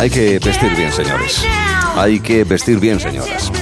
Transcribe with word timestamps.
Hay 0.00 0.10
que 0.10 0.38
vestir 0.40 0.74
bien, 0.74 0.92
señores. 0.92 1.44
Hay 1.94 2.18
que 2.20 2.42
vestir 2.42 2.80
bien, 2.80 2.98
señoras. 2.98 3.52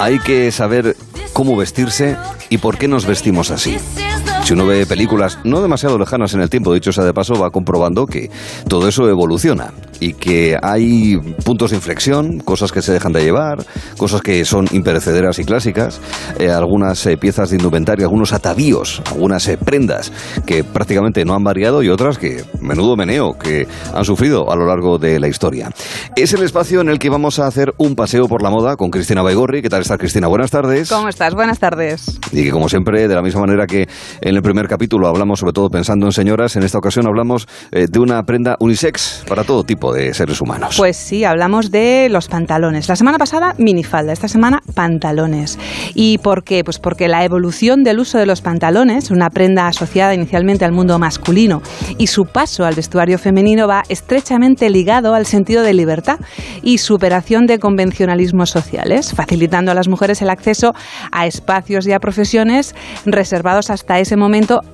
Hay 0.00 0.20
que 0.20 0.52
saber 0.52 0.96
cómo 1.32 1.56
vestirse 1.56 2.16
y 2.50 2.58
por 2.58 2.78
qué 2.78 2.86
nos 2.86 3.04
vestimos 3.06 3.50
así. 3.50 3.78
Si 4.44 4.54
uno 4.54 4.66
ve 4.66 4.86
películas 4.86 5.38
no 5.44 5.62
demasiado 5.62 5.96
lejanas 5.96 6.34
en 6.34 6.40
el 6.40 6.50
tiempo, 6.50 6.74
dicho 6.74 6.92
sea 6.92 7.04
de 7.04 7.14
paso, 7.14 7.34
va 7.34 7.50
comprobando 7.50 8.06
que 8.06 8.28
todo 8.68 8.88
eso 8.88 9.08
evoluciona 9.08 9.72
y 10.00 10.14
que 10.14 10.56
hay 10.60 11.16
puntos 11.44 11.70
de 11.70 11.76
inflexión, 11.76 12.40
cosas 12.40 12.72
que 12.72 12.82
se 12.82 12.92
dejan 12.92 13.12
de 13.12 13.22
llevar, 13.22 13.64
cosas 13.96 14.20
que 14.20 14.44
son 14.44 14.66
imperecederas 14.72 15.38
y 15.38 15.44
clásicas, 15.44 16.00
eh, 16.40 16.50
algunas 16.50 17.06
eh, 17.06 17.16
piezas 17.16 17.50
de 17.50 17.56
indumentaria, 17.56 18.04
algunos 18.04 18.32
atavíos, 18.32 19.00
algunas 19.06 19.46
eh, 19.46 19.56
prendas 19.56 20.12
que 20.44 20.64
prácticamente 20.64 21.24
no 21.24 21.34
han 21.34 21.44
variado 21.44 21.84
y 21.84 21.88
otras 21.88 22.18
que, 22.18 22.42
menudo 22.60 22.96
meneo, 22.96 23.38
que 23.38 23.68
han 23.94 24.04
sufrido 24.04 24.50
a 24.50 24.56
lo 24.56 24.66
largo 24.66 24.98
de 24.98 25.20
la 25.20 25.28
historia. 25.28 25.70
Es 26.16 26.32
el 26.32 26.42
espacio 26.42 26.80
en 26.80 26.88
el 26.88 26.98
que 26.98 27.10
vamos 27.10 27.38
a 27.38 27.46
hacer 27.46 27.74
un 27.78 27.94
paseo 27.94 28.26
por 28.26 28.42
la 28.42 28.50
moda 28.50 28.76
con 28.76 28.90
Cristina 28.90 29.22
Baigorri. 29.22 29.62
¿Qué 29.62 29.68
tal 29.68 29.82
está 29.82 29.98
Cristina? 29.98 30.26
Buenas 30.26 30.50
tardes. 30.50 30.88
¿Cómo 30.88 31.08
estás? 31.08 31.32
Buenas 31.34 31.60
tardes. 31.60 32.18
Y 32.32 32.42
que 32.42 32.50
como 32.50 32.68
siempre, 32.68 33.06
de 33.06 33.14
la 33.14 33.22
misma 33.22 33.42
manera 33.42 33.68
que 33.68 33.86
en 34.20 34.31
el 34.36 34.42
primer 34.42 34.68
capítulo 34.68 35.08
hablamos 35.08 35.40
sobre 35.40 35.52
todo 35.52 35.68
pensando 35.68 36.06
en 36.06 36.12
señoras, 36.12 36.56
en 36.56 36.62
esta 36.62 36.78
ocasión 36.78 37.06
hablamos 37.06 37.46
eh, 37.70 37.86
de 37.90 37.98
una 37.98 38.22
prenda 38.22 38.56
unisex 38.60 39.24
para 39.28 39.44
todo 39.44 39.64
tipo 39.64 39.92
de 39.92 40.14
seres 40.14 40.40
humanos. 40.40 40.76
Pues 40.78 40.96
sí, 40.96 41.24
hablamos 41.24 41.70
de 41.70 42.08
los 42.10 42.28
pantalones. 42.28 42.88
La 42.88 42.96
semana 42.96 43.18
pasada 43.18 43.54
minifalda, 43.58 44.12
esta 44.12 44.28
semana 44.28 44.60
pantalones. 44.74 45.58
¿Y 45.94 46.18
por 46.18 46.44
qué? 46.44 46.64
Pues 46.64 46.78
porque 46.78 47.08
la 47.08 47.24
evolución 47.24 47.82
del 47.82 47.98
uso 47.98 48.18
de 48.18 48.26
los 48.26 48.40
pantalones, 48.40 49.10
una 49.10 49.30
prenda 49.30 49.66
asociada 49.66 50.14
inicialmente 50.14 50.64
al 50.64 50.72
mundo 50.72 50.98
masculino, 50.98 51.62
y 51.98 52.06
su 52.06 52.24
paso 52.24 52.64
al 52.64 52.74
vestuario 52.74 53.18
femenino 53.18 53.68
va 53.68 53.82
estrechamente 53.88 54.70
ligado 54.70 55.14
al 55.14 55.26
sentido 55.26 55.62
de 55.62 55.74
libertad 55.74 56.18
y 56.62 56.78
superación 56.78 57.46
de 57.46 57.58
convencionalismos 57.58 58.50
sociales, 58.50 59.12
facilitando 59.14 59.70
a 59.70 59.74
las 59.74 59.88
mujeres 59.88 60.22
el 60.22 60.30
acceso 60.30 60.72
a 61.10 61.26
espacios 61.26 61.86
y 61.86 61.92
a 61.92 61.98
profesiones 61.98 62.74
reservados 63.04 63.70
hasta 63.70 63.98
ese 63.98 64.16
momento 64.16 64.21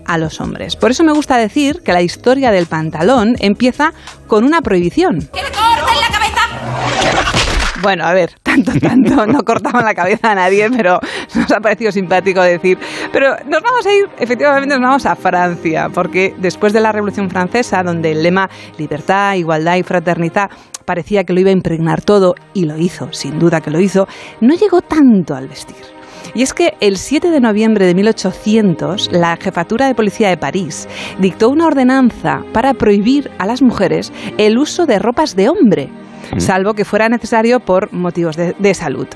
a 0.07 0.19
los 0.19 0.41
hombres. 0.41 0.77
Por 0.77 0.91
eso 0.91 1.05
me 1.05 1.13
gusta 1.13 1.37
decir 1.37 1.83
que 1.85 1.93
la 1.93 2.03
historia 2.03 2.51
del 2.51 2.67
pantalón 2.67 3.35
empieza 3.39 3.93
con 4.27 4.45
una 4.45 4.61
prohibición. 4.61 5.29
¡Que 5.33 5.43
le 5.43 5.51
corten 5.51 6.01
la 6.01 6.09
cabeza! 6.09 7.79
Bueno, 7.81 8.05
a 8.05 8.13
ver, 8.13 8.33
tanto, 8.43 8.73
tanto, 8.81 9.27
no 9.27 9.43
cortaban 9.45 9.85
la 9.85 9.95
cabeza 9.95 10.33
a 10.33 10.35
nadie, 10.35 10.69
pero 10.71 10.99
nos 11.35 11.51
ha 11.51 11.61
parecido 11.61 11.93
simpático 11.93 12.43
decir. 12.43 12.77
Pero 13.13 13.37
nos 13.47 13.63
vamos 13.63 13.87
a 13.87 13.93
ir, 13.93 14.05
efectivamente, 14.19 14.75
nos 14.75 14.83
vamos 14.83 15.07
a 15.07 15.15
Francia, 15.15 15.89
porque 15.95 16.35
después 16.39 16.73
de 16.73 16.81
la 16.81 16.93
Revolución 16.93 17.31
Francesa, 17.31 17.83
donde 17.83 18.13
el 18.13 18.23
lema 18.23 18.51
libertad, 18.79 19.35
igualdad 19.35 19.77
y 19.77 19.83
fraternidad 19.83 20.51
parecía 20.85 21.25
que 21.25 21.33
lo 21.33 21.41
iba 21.41 21.51
a 21.51 21.53
impregnar 21.53 22.03
todo, 22.03 22.35
y 22.53 22.65
lo 22.65 22.77
hizo, 22.77 23.13
sin 23.13 23.39
duda 23.39 23.61
que 23.61 23.71
lo 23.71 23.81
hizo, 23.81 24.09
no 24.41 24.55
llegó 24.55 24.83
tanto 24.83 25.35
al 25.35 25.49
vestir. 25.49 25.98
Y 26.35 26.43
es 26.43 26.55
que 26.55 26.75
el 26.81 26.97
7 26.97 27.31
de 27.31 27.41
noviembre 27.41 27.87
de 27.87 27.95
1800, 27.95 29.11
la 29.13 29.37
jefatura 29.37 29.87
de 29.87 29.95
policía 29.95 30.29
de 30.29 30.37
París 30.37 30.89
dictó 31.19 31.49
una 31.49 31.67
ordenanza 31.67 32.43
para 32.53 32.75
prohibir 32.75 33.31
a 33.39 33.47
las 33.47 33.63
mujeres 33.63 34.13
el 34.37 34.59
uso 34.59 34.87
de 34.87 34.99
ropas 34.99 35.37
de 35.37 35.49
hombre 35.49 35.91
salvo 36.37 36.75
que 36.75 36.85
fuera 36.85 37.09
necesario 37.09 37.61
por 37.61 37.93
motivos 37.93 38.37
de, 38.37 38.55
de 38.59 38.75
salud. 38.75 39.07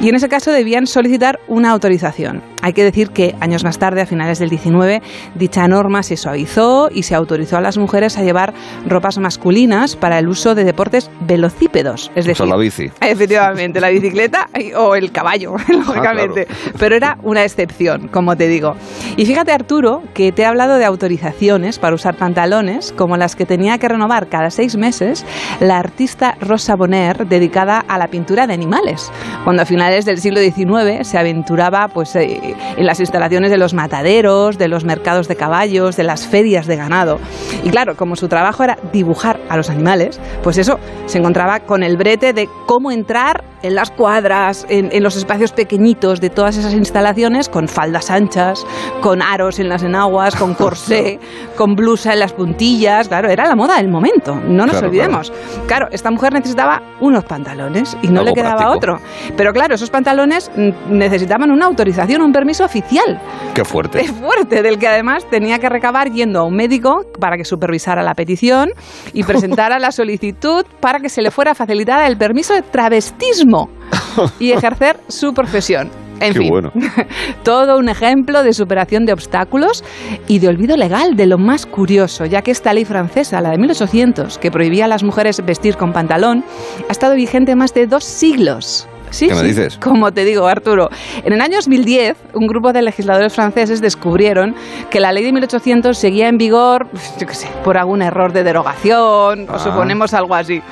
Y 0.00 0.08
en 0.08 0.14
ese 0.14 0.28
caso 0.28 0.52
debían 0.52 0.86
solicitar 0.86 1.40
una 1.48 1.70
autorización. 1.70 2.42
Hay 2.62 2.72
que 2.72 2.84
decir 2.84 3.10
que 3.10 3.34
años 3.40 3.64
más 3.64 3.78
tarde, 3.78 4.02
a 4.02 4.06
finales 4.06 4.38
del 4.38 4.50
19, 4.50 5.02
dicha 5.34 5.66
norma 5.66 6.02
se 6.02 6.16
suavizó 6.16 6.90
y 6.92 7.02
se 7.02 7.14
autorizó 7.14 7.56
a 7.56 7.60
las 7.60 7.78
mujeres 7.78 8.18
a 8.18 8.22
llevar 8.22 8.52
ropas 8.86 9.18
masculinas 9.18 9.96
para 9.96 10.18
el 10.18 10.28
uso 10.28 10.54
de 10.54 10.64
deportes 10.64 11.10
velocípedos. 11.20 12.10
Es 12.14 12.24
O 12.24 12.34
sea, 12.34 12.44
decir, 12.44 12.46
la 12.46 12.56
bici. 12.56 12.90
Efectivamente, 13.00 13.80
la 13.80 13.88
bicicleta 13.88 14.48
o 14.76 14.94
el 14.94 15.10
caballo, 15.10 15.56
lógicamente. 15.68 16.46
Pero 16.78 16.96
era 16.96 17.16
una 17.22 17.44
excepción, 17.44 18.08
como 18.08 18.36
te 18.36 18.46
digo. 18.48 18.74
Y 19.16 19.24
fíjate, 19.26 19.52
Arturo, 19.52 20.02
que 20.14 20.32
te 20.32 20.42
he 20.42 20.46
hablado 20.46 20.76
de 20.76 20.84
autorizaciones 20.84 21.78
para 21.78 21.94
usar 21.94 22.16
pantalones, 22.16 22.92
como 22.92 23.16
las 23.16 23.36
que 23.36 23.46
tenía 23.46 23.78
que 23.78 23.88
renovar 23.88 24.28
cada 24.28 24.50
seis 24.50 24.76
meses 24.76 25.24
la 25.60 25.78
artista 25.78 26.36
Rosa 26.40 26.59
Bonheur, 26.76 27.26
dedicada 27.26 27.84
a 27.86 27.98
la 27.98 28.08
pintura 28.08 28.46
de 28.46 28.54
animales, 28.54 29.10
cuando 29.44 29.62
a 29.62 29.66
finales 29.66 30.04
del 30.04 30.18
siglo 30.18 30.40
XIX 30.40 31.06
se 31.06 31.18
aventuraba 31.18 31.88
pues, 31.88 32.14
eh, 32.16 32.54
en 32.76 32.86
las 32.86 33.00
instalaciones 33.00 33.50
de 33.50 33.58
los 33.58 33.74
mataderos, 33.74 34.58
de 34.58 34.68
los 34.68 34.84
mercados 34.84 35.28
de 35.28 35.36
caballos, 35.36 35.96
de 35.96 36.04
las 36.04 36.26
ferias 36.26 36.66
de 36.66 36.76
ganado. 36.76 37.18
Y 37.64 37.70
claro, 37.70 37.96
como 37.96 38.16
su 38.16 38.28
trabajo 38.28 38.62
era 38.64 38.78
dibujar 38.92 39.40
a 39.48 39.56
los 39.56 39.70
animales, 39.70 40.20
pues 40.42 40.58
eso 40.58 40.78
se 41.06 41.18
encontraba 41.18 41.60
con 41.60 41.82
el 41.82 41.96
brete 41.96 42.32
de 42.32 42.48
cómo 42.66 42.90
entrar 42.92 43.44
en 43.62 43.74
las 43.74 43.90
cuadras, 43.90 44.66
en, 44.68 44.88
en 44.92 45.02
los 45.02 45.16
espacios 45.16 45.52
pequeñitos 45.52 46.20
de 46.20 46.30
todas 46.30 46.56
esas 46.56 46.72
instalaciones, 46.72 47.48
con 47.48 47.68
faldas 47.68 48.10
anchas, 48.10 48.64
con 49.00 49.22
aros 49.22 49.58
en 49.58 49.68
las 49.68 49.82
enaguas, 49.82 50.34
con 50.36 50.54
corsé, 50.60 51.18
con 51.56 51.74
blusa 51.74 52.12
en 52.12 52.20
las 52.20 52.32
puntillas. 52.32 53.08
Claro, 53.08 53.28
era 53.30 53.46
la 53.46 53.56
moda 53.56 53.76
del 53.76 53.88
momento, 53.88 54.34
no 54.34 54.64
nos 54.66 54.70
Claro, 54.72 54.86
olvidemos. 54.88 55.32
Claro. 55.66 55.88
esta 55.90 56.10
mujer 56.10 56.32
necesitaba 56.32 56.80
unos 57.00 57.24
pantalones 57.24 57.96
y 58.02 58.08
no 58.08 58.20
Algo 58.20 58.30
le 58.30 58.34
quedaba 58.34 58.56
práctico. 58.56 58.94
otro. 58.94 59.06
Pero 59.36 59.52
claro, 59.52 59.74
esos 59.74 59.90
pantalones 59.90 60.50
mm, 60.56 60.96
necesitaban 60.96 61.50
una 61.50 61.66
autorización, 61.66 62.22
un 62.22 62.32
permiso 62.32 62.64
oficial. 62.64 63.20
Qué 63.54 63.64
fuerte. 63.64 64.00
Es 64.02 64.10
fuerte, 64.12 64.62
del 64.62 64.78
que 64.78 64.88
además 64.88 65.24
tenía 65.30 65.58
que 65.58 65.68
recabar 65.68 66.10
yendo 66.10 66.40
a 66.40 66.44
un 66.44 66.54
médico 66.54 67.02
para 67.18 67.36
que 67.36 67.44
supervisara 67.44 68.02
la 68.02 68.14
petición 68.14 68.70
y 69.12 69.22
presentara 69.24 69.78
la 69.78 69.90
solicitud 69.92 70.64
para 70.80 70.98
que 71.00 71.08
se 71.08 71.22
le 71.22 71.30
fuera 71.30 71.54
facilitada 71.54 72.06
el 72.06 72.16
permiso 72.16 72.54
de 72.54 72.62
travestismo 72.62 73.49
y 74.38 74.52
ejercer 74.52 74.98
su 75.08 75.32
profesión. 75.32 75.90
En 76.20 76.34
Qué 76.34 76.40
fin, 76.40 76.48
bueno. 76.50 76.70
todo 77.44 77.78
un 77.78 77.88
ejemplo 77.88 78.42
de 78.42 78.52
superación 78.52 79.06
de 79.06 79.14
obstáculos 79.14 79.82
y 80.28 80.38
de 80.38 80.48
olvido 80.48 80.76
legal 80.76 81.16
de 81.16 81.26
lo 81.26 81.38
más 81.38 81.64
curioso, 81.64 82.26
ya 82.26 82.42
que 82.42 82.50
esta 82.50 82.74
ley 82.74 82.84
francesa, 82.84 83.40
la 83.40 83.50
de 83.50 83.58
1800, 83.58 84.36
que 84.36 84.50
prohibía 84.50 84.84
a 84.84 84.88
las 84.88 85.02
mujeres 85.02 85.42
vestir 85.44 85.76
con 85.76 85.92
pantalón, 85.92 86.44
ha 86.88 86.92
estado 86.92 87.14
vigente 87.14 87.56
más 87.56 87.72
de 87.72 87.86
dos 87.86 88.04
siglos. 88.04 88.86
Sí, 89.10 89.28
¿Qué 89.28 89.34
me 89.34 89.40
sí, 89.40 89.46
dices? 89.48 89.76
Como 89.78 90.12
te 90.12 90.24
digo, 90.24 90.46
Arturo. 90.46 90.88
En 91.24 91.32
el 91.32 91.40
año 91.40 91.56
2010, 91.56 92.16
un 92.34 92.46
grupo 92.46 92.72
de 92.72 92.82
legisladores 92.82 93.32
franceses 93.34 93.80
descubrieron 93.80 94.54
que 94.90 95.00
la 95.00 95.12
ley 95.12 95.24
de 95.24 95.32
1800 95.32 95.96
seguía 95.98 96.28
en 96.28 96.38
vigor, 96.38 96.86
pues, 96.90 97.12
yo 97.18 97.26
qué 97.26 97.34
sé, 97.34 97.48
por 97.64 97.76
algún 97.76 98.02
error 98.02 98.32
de 98.32 98.44
derogación, 98.44 99.48
o 99.50 99.54
Ah. 99.54 99.58
suponemos 99.58 100.14
algo 100.14 100.34
así. 100.34 100.62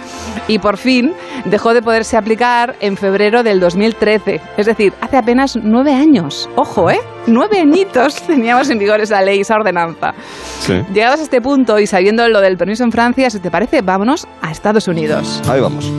Y 0.47 0.59
por 0.61 0.77
fin 0.77 1.13
dejó 1.45 1.75
de 1.75 1.83
poderse 1.83 2.17
aplicar 2.17 2.77
en 2.81 2.97
febrero 2.97 3.43
del 3.43 3.61
2013. 3.61 4.41
Es 4.57 4.67
decir, 4.67 4.93
hace 5.01 5.17
apenas 5.17 5.57
nueve 5.61 5.93
años. 5.93 6.49
Ojo, 6.57 6.91
¿eh? 6.91 7.01
Nueve 7.27 7.59
añitos 7.61 8.23
teníamos 8.27 8.71
en 8.71 8.79
vigor 8.79 9.01
esa 9.01 9.21
ley, 9.21 9.41
esa 9.41 9.57
ordenanza. 9.57 10.15
Sí. 10.61 10.75
Llegados 10.95 11.21
a 11.21 11.23
este 11.25 11.41
punto 11.43 11.79
y 11.79 11.87
sabiendo 11.87 12.27
lo 12.29 12.41
del 12.41 12.57
permiso 12.57 12.85
en 12.85 12.93
Francia, 12.93 13.29
si 13.31 13.41
te 13.41 13.51
parece, 13.51 13.83
vámonos 13.83 14.27
a 14.41 14.51
Estados 14.51 14.89
Unidos. 14.89 15.43
Ahí 15.49 15.61
vamos. 15.61 15.91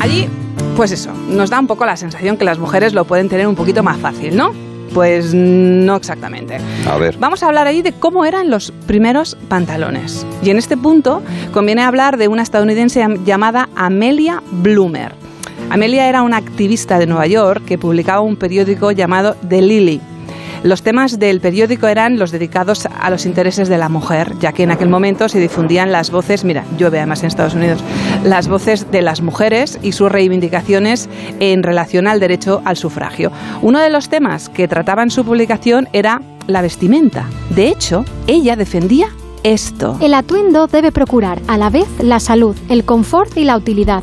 Allí, 0.00 0.28
pues 0.76 0.92
eso, 0.92 1.10
nos 1.30 1.50
da 1.50 1.58
un 1.58 1.66
poco 1.66 1.86
la 1.86 1.96
sensación 1.96 2.36
que 2.36 2.44
las 2.44 2.58
mujeres 2.58 2.92
lo 2.92 3.04
pueden 3.04 3.28
tener 3.28 3.46
un 3.46 3.54
poquito 3.54 3.82
más 3.82 3.98
fácil, 3.98 4.36
¿no? 4.36 4.52
Pues 4.94 5.34
no 5.34 5.96
exactamente. 5.96 6.58
A 6.88 6.96
ver. 6.96 7.16
Vamos 7.18 7.42
a 7.42 7.46
hablar 7.48 7.66
ahí 7.66 7.82
de 7.82 7.92
cómo 7.92 8.24
eran 8.24 8.50
los 8.50 8.72
primeros 8.86 9.36
pantalones. 9.48 10.24
Y 10.42 10.50
en 10.50 10.56
este 10.58 10.76
punto 10.76 11.22
conviene 11.52 11.82
hablar 11.82 12.16
de 12.16 12.28
una 12.28 12.42
estadounidense 12.42 13.00
llam- 13.02 13.24
llamada 13.24 13.68
Amelia 13.76 14.42
Bloomer. 14.52 15.12
Amelia 15.70 16.08
era 16.08 16.22
una 16.22 16.36
activista 16.36 16.98
de 16.98 17.06
Nueva 17.06 17.26
York 17.26 17.64
que 17.66 17.76
publicaba 17.78 18.20
un 18.20 18.36
periódico 18.36 18.90
llamado 18.92 19.36
The 19.48 19.60
Lily. 19.62 20.00
Los 20.62 20.82
temas 20.82 21.18
del 21.18 21.40
periódico 21.40 21.86
eran 21.86 22.18
los 22.18 22.30
dedicados 22.30 22.86
a 22.86 23.10
los 23.10 23.26
intereses 23.26 23.68
de 23.68 23.78
la 23.78 23.88
mujer, 23.88 24.32
ya 24.40 24.52
que 24.52 24.62
en 24.64 24.70
aquel 24.70 24.88
momento 24.88 25.28
se 25.28 25.38
difundían 25.38 25.92
las 25.92 26.10
voces, 26.10 26.44
mira, 26.44 26.64
llueve 26.78 26.98
además 26.98 27.22
en 27.22 27.28
Estados 27.28 27.54
Unidos, 27.54 27.82
las 28.24 28.48
voces 28.48 28.90
de 28.90 29.02
las 29.02 29.20
mujeres 29.20 29.78
y 29.82 29.92
sus 29.92 30.10
reivindicaciones 30.10 31.08
en 31.40 31.62
relación 31.62 32.06
al 32.06 32.20
derecho 32.20 32.62
al 32.64 32.76
sufragio. 32.76 33.30
Uno 33.62 33.80
de 33.80 33.90
los 33.90 34.08
temas 34.08 34.48
que 34.48 34.68
trataba 34.68 35.02
en 35.02 35.10
su 35.10 35.24
publicación 35.24 35.88
era 35.92 36.22
la 36.46 36.62
vestimenta. 36.62 37.26
De 37.50 37.68
hecho, 37.68 38.04
ella 38.26 38.56
defendía 38.56 39.08
esto. 39.42 39.96
El 40.00 40.14
atuendo 40.14 40.66
debe 40.66 40.92
procurar 40.92 41.40
a 41.46 41.56
la 41.56 41.70
vez 41.70 41.86
la 42.00 42.20
salud, 42.20 42.56
el 42.68 42.84
confort 42.84 43.36
y 43.36 43.44
la 43.44 43.56
utilidad. 43.56 44.02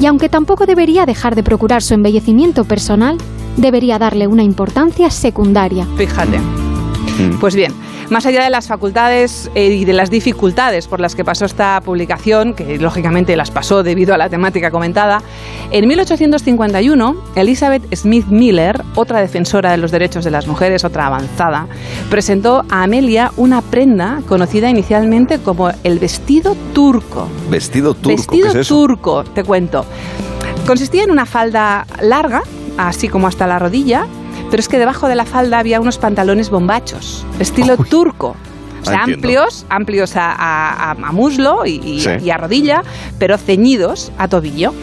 Y 0.00 0.06
aunque 0.06 0.28
tampoco 0.28 0.66
debería 0.66 1.06
dejar 1.06 1.34
de 1.34 1.42
procurar 1.42 1.82
su 1.82 1.94
embellecimiento 1.94 2.64
personal, 2.64 3.16
debería 3.56 3.98
darle 3.98 4.26
una 4.26 4.42
importancia 4.42 5.10
secundaria. 5.10 5.86
Fíjate. 5.96 6.38
Mm. 6.38 7.38
Pues 7.38 7.54
bien, 7.54 7.72
Más 8.10 8.26
allá 8.26 8.44
de 8.44 8.50
las 8.50 8.66
facultades 8.68 9.50
eh, 9.54 9.66
y 9.68 9.84
de 9.84 9.92
las 9.94 10.10
dificultades 10.10 10.88
por 10.88 11.00
las 11.00 11.14
que 11.14 11.24
pasó 11.24 11.46
esta 11.46 11.80
publicación, 11.80 12.52
que 12.52 12.76
lógicamente 12.78 13.34
las 13.36 13.50
pasó 13.50 13.82
debido 13.82 14.14
a 14.14 14.18
la 14.18 14.28
temática 14.28 14.70
comentada, 14.70 15.22
en 15.70 15.88
1851 15.88 17.16
Elizabeth 17.34 17.94
Smith 17.94 18.26
Miller, 18.26 18.82
otra 18.94 19.20
defensora 19.20 19.70
de 19.70 19.78
los 19.78 19.90
derechos 19.90 20.24
de 20.24 20.30
las 20.30 20.46
mujeres, 20.46 20.84
otra 20.84 21.06
avanzada, 21.06 21.66
presentó 22.10 22.64
a 22.68 22.82
Amelia 22.82 23.32
una 23.36 23.62
prenda 23.62 24.20
conocida 24.28 24.68
inicialmente 24.68 25.38
como 25.38 25.70
el 25.82 25.98
vestido 25.98 26.56
turco. 26.74 27.28
Vestido 27.48 27.94
turco, 27.94 28.08
Vestido 28.08 28.52
¿qué 28.52 28.60
es 28.60 28.66
eso? 28.66 28.74
turco, 28.74 29.24
te 29.24 29.44
cuento. 29.44 29.86
Consistía 30.66 31.04
en 31.04 31.10
una 31.10 31.24
falda 31.26 31.86
larga, 32.02 32.42
así 32.78 33.08
como 33.08 33.26
hasta 33.28 33.46
la 33.46 33.58
rodilla, 33.58 34.06
pero 34.50 34.60
es 34.60 34.68
que 34.68 34.78
debajo 34.78 35.08
de 35.08 35.14
la 35.14 35.24
falda 35.24 35.58
había 35.58 35.80
unos 35.80 35.98
pantalones 35.98 36.50
bombachos, 36.50 37.24
estilo 37.38 37.74
Uy. 37.78 37.88
turco. 37.88 38.36
O 38.82 38.84
sea, 38.86 38.96
Ah, 38.96 39.00
entiendo. 39.00 39.14
amplios, 39.28 39.66
amplios 39.70 40.16
a, 40.16 40.30
a- 40.32 40.90
a- 40.90 41.08
a 41.08 41.12
muslo 41.12 41.64
y, 41.64 41.80
y- 41.82 42.00
Sí. 42.00 42.10
y 42.22 42.30
a 42.30 42.36
rodilla, 42.36 42.82
pero 43.18 43.38
ceñidos 43.38 44.12
a 44.18 44.28
tobillo. 44.28 44.74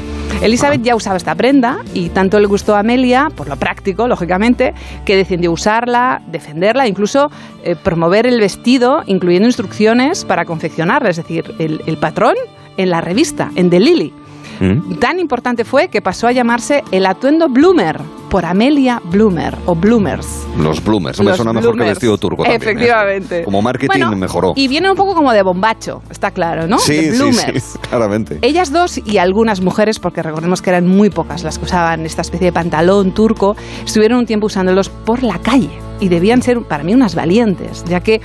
Elizabeth 0.42 0.82
ya 0.82 0.96
usaba 0.96 1.18
esta 1.18 1.36
prenda 1.36 1.80
y 1.94 2.10
tanto 2.10 2.40
le 2.40 2.48
gustó 2.48 2.76
a 2.76 2.80
Amelia, 2.80 3.30
por 3.36 3.48
lo 3.48 3.58
práctico, 3.58 4.08
lógicamente, 4.08 4.74
que 5.06 5.16
decidió 5.16 5.52
usarla, 5.52 6.24
defenderla, 6.32 6.88
incluso 6.88 7.30
eh, 7.64 7.76
promover 7.76 8.26
el 8.26 8.40
vestido, 8.40 9.04
incluyendo 9.06 9.48
instrucciones 9.48 10.26
para 10.26 10.46
confeccionarla, 10.46 11.10
es 11.10 11.18
decir, 11.18 11.54
el, 11.60 11.84
el 11.86 11.98
patrón 11.98 12.34
en 12.78 12.90
la 12.90 13.02
revista, 13.02 13.52
en 13.56 13.70
The 13.70 13.80
Lily. 13.82 14.14
¿Mm? 14.62 14.96
Tan 15.00 15.20
importante 15.20 15.66
fue 15.66 15.88
que 15.90 16.02
pasó 16.02 16.28
a 16.28 16.32
llamarse 16.32 16.84
el 16.92 17.06
atuendo 17.06 17.50
Bloomer 17.50 18.00
por 18.30 18.46
Amelia 18.46 19.02
Bloomer 19.06 19.58
o 19.66 19.76
Bloomers. 19.76 20.46
Los 20.58 20.82
bloomers. 20.82 21.20
Me 21.20 21.26
Los 21.26 21.36
suena 21.36 21.52
mejor 21.52 21.72
que 21.72 21.76
bloomers. 21.78 21.96
vestido 21.98 22.18
turco 22.18 22.44
también. 22.44 22.62
¿eh? 22.62 22.64
Efectivamente. 22.64 23.44
Como 23.44 23.62
marketing 23.62 23.88
Bueno, 23.88 24.16
mejoró. 24.16 24.54
Y 24.56 24.68
viene 24.70 24.90
un 24.90 24.96
poco 24.96 25.16
como 25.16 25.34
de 25.34 25.42
bombacho, 25.42 26.02
está 26.10 26.32
claro, 26.32 26.68
¿no? 26.68 26.78
sí, 26.78 26.96
de 26.96 27.12
sí, 27.12 27.18
bloomers. 27.18 27.64
sí, 27.64 27.80
claramente. 27.90 28.40
Ellas 28.42 28.72
dos 28.72 29.00
y 29.04 29.18
algunas 29.18 29.60
mujeres, 29.62 30.00
porque 30.00 30.22
recordemos 30.24 30.62
que 30.62 30.70
eran 30.70 30.88
muy 30.88 31.10
pocas 31.10 31.44
las 31.44 31.58
que 31.58 31.66
usaban 31.66 32.06
esta 32.06 32.22
especie 32.22 32.46
de 32.46 32.54
pantalón 32.54 33.14
turco, 33.14 33.58
estuvieron 33.84 34.20
un 34.20 34.26
tiempo 34.26 34.46
usándolos 34.46 34.90
por 34.90 35.24
la 35.24 35.40
calle 35.40 35.72
y 36.00 36.08
debían 36.08 36.42
ser 36.42 36.62
para 36.62 36.84
mí 36.84 36.94
unas 36.94 37.16
valientes, 37.16 37.84
ya 37.86 38.00
que 38.00 38.22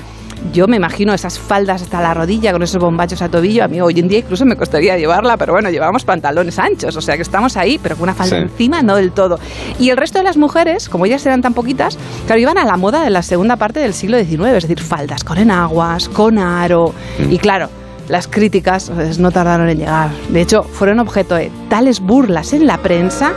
yo 0.52 0.66
me 0.68 0.76
imagino 0.76 1.12
esas 1.14 1.38
faldas 1.38 1.82
hasta 1.82 2.00
la 2.00 2.14
rodilla 2.14 2.52
con 2.52 2.62
esos 2.62 2.80
bombachos 2.80 3.22
a 3.22 3.28
tobillo, 3.28 3.64
a 3.64 3.68
mí 3.68 3.80
hoy 3.80 3.98
en 4.00 4.08
día 4.08 4.18
incluso 4.20 4.44
me 4.44 4.56
costaría 4.56 4.96
llevarla, 4.96 5.36
pero 5.36 5.52
bueno, 5.52 5.70
llevábamos 5.70 6.04
pantalones 6.04 6.58
anchos, 6.58 6.96
o 6.96 7.00
sea 7.00 7.16
que 7.16 7.22
estamos 7.22 7.56
ahí, 7.56 7.78
pero 7.82 7.96
con 7.96 8.04
una 8.04 8.14
falda 8.14 8.36
Sí. 8.36 8.42
encima 8.42 8.82
no 8.82 8.96
del 8.96 9.12
todo. 9.12 9.38
Y 9.78 9.90
el 9.90 9.96
resto 9.96 10.18
de 10.18 10.24
las 10.24 10.36
mujeres, 10.36 10.88
como 10.88 11.06
ellas 11.06 11.24
eran 11.26 11.42
tan 11.42 11.54
poquitas, 11.54 11.98
claro, 12.26 12.40
iban 12.40 12.58
a 12.58 12.64
la 12.64 12.76
moda 12.76 13.02
de 13.02 13.10
la 13.10 13.22
segunda 13.22 13.56
parte 13.56 13.80
del 13.80 13.94
siglo 13.94 14.18
XIX, 14.18 14.56
es 14.56 14.62
decir, 14.68 14.80
faldas 14.80 15.24
con 15.24 15.38
enaguas, 15.38 16.08
con 16.08 16.38
aro, 16.38 16.92
Mm. 17.18 17.32
y 17.32 17.38
claro, 17.38 17.68
las 18.08 18.28
críticas 18.28 18.90
pues, 18.94 19.18
no 19.18 19.30
tardaron 19.32 19.68
en 19.68 19.78
llegar. 19.78 20.10
De 20.28 20.40
hecho, 20.40 20.62
fueron 20.62 21.00
objeto 21.00 21.34
de 21.34 21.50
tales 21.68 21.98
burlas 22.00 22.52
en 22.52 22.66
la 22.66 22.78
prensa 22.78 23.32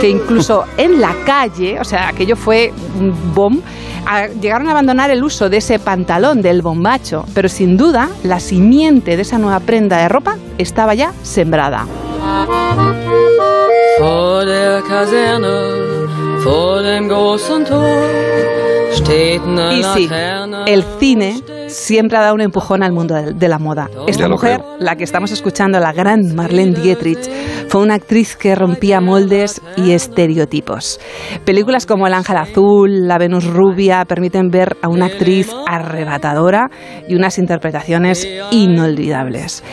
que 0.00 0.08
incluso 0.08 0.64
en 0.76 1.00
la 1.00 1.12
calle, 1.26 1.80
o 1.80 1.84
sea, 1.84 2.08
aquello 2.08 2.36
fue 2.36 2.72
un 2.98 3.14
bomb, 3.34 3.60
a- 4.06 4.28
llegaron 4.28 4.68
a 4.68 4.72
abandonar 4.72 5.10
el 5.10 5.22
uso 5.24 5.48
de 5.48 5.58
ese 5.58 5.78
pantalón 5.78 6.42
del 6.42 6.62
bombacho, 6.62 7.24
pero 7.34 7.48
sin 7.48 7.76
duda 7.76 8.08
la 8.22 8.40
simiente 8.40 9.16
de 9.16 9.22
esa 9.22 9.38
nueva 9.38 9.60
prenda 9.60 9.98
de 9.98 10.08
ropa 10.08 10.36
estaba 10.58 10.94
ya 10.94 11.12
sembrada. 11.22 11.86
Vor 14.00 14.44
der 14.46 14.82
Kaserne, 14.82 16.42
vor 16.44 16.82
dem 16.82 17.08
großen 17.08 17.64
Tor, 17.64 17.84
steht 18.92 19.42
eine 19.44 19.78
Y 19.78 19.82
sí, 19.94 20.08
el 20.66 20.84
cine 20.98 21.40
siempre 21.72 22.18
ha 22.18 22.20
dado 22.20 22.34
un 22.34 22.40
empujón 22.40 22.82
al 22.82 22.92
mundo 22.92 23.14
de, 23.14 23.48
la 23.48 23.58
moda. 23.58 23.88
Esta 24.06 24.28
mujer, 24.28 24.60
la 24.78 24.96
que 24.96 25.04
estamos 25.04 25.32
escuchando, 25.32 25.80
la 25.80 25.92
gran 25.92 26.34
Marlene 26.34 26.78
Dietrich, 26.78 27.30
fue 27.68 27.82
una 27.82 27.94
actriz 27.94 28.36
que 28.36 28.54
rompía 28.54 29.00
moldes 29.00 29.60
y 29.76 29.92
estereotipos. 29.92 31.00
Películas 31.44 31.86
como 31.86 32.06
El 32.06 32.14
Ángel 32.14 32.36
Azul, 32.36 33.08
La 33.08 33.18
Venus 33.18 33.46
Rubia 33.46 34.04
permiten 34.04 34.48
ver 34.48 34.76
a 34.82 34.88
una 34.88 35.06
actriz 35.06 35.50
arrebatadora 35.66 36.70
y 37.08 37.14
unas 37.14 37.38
interpretaciones 37.38 38.26
inolvidables. 38.50 39.64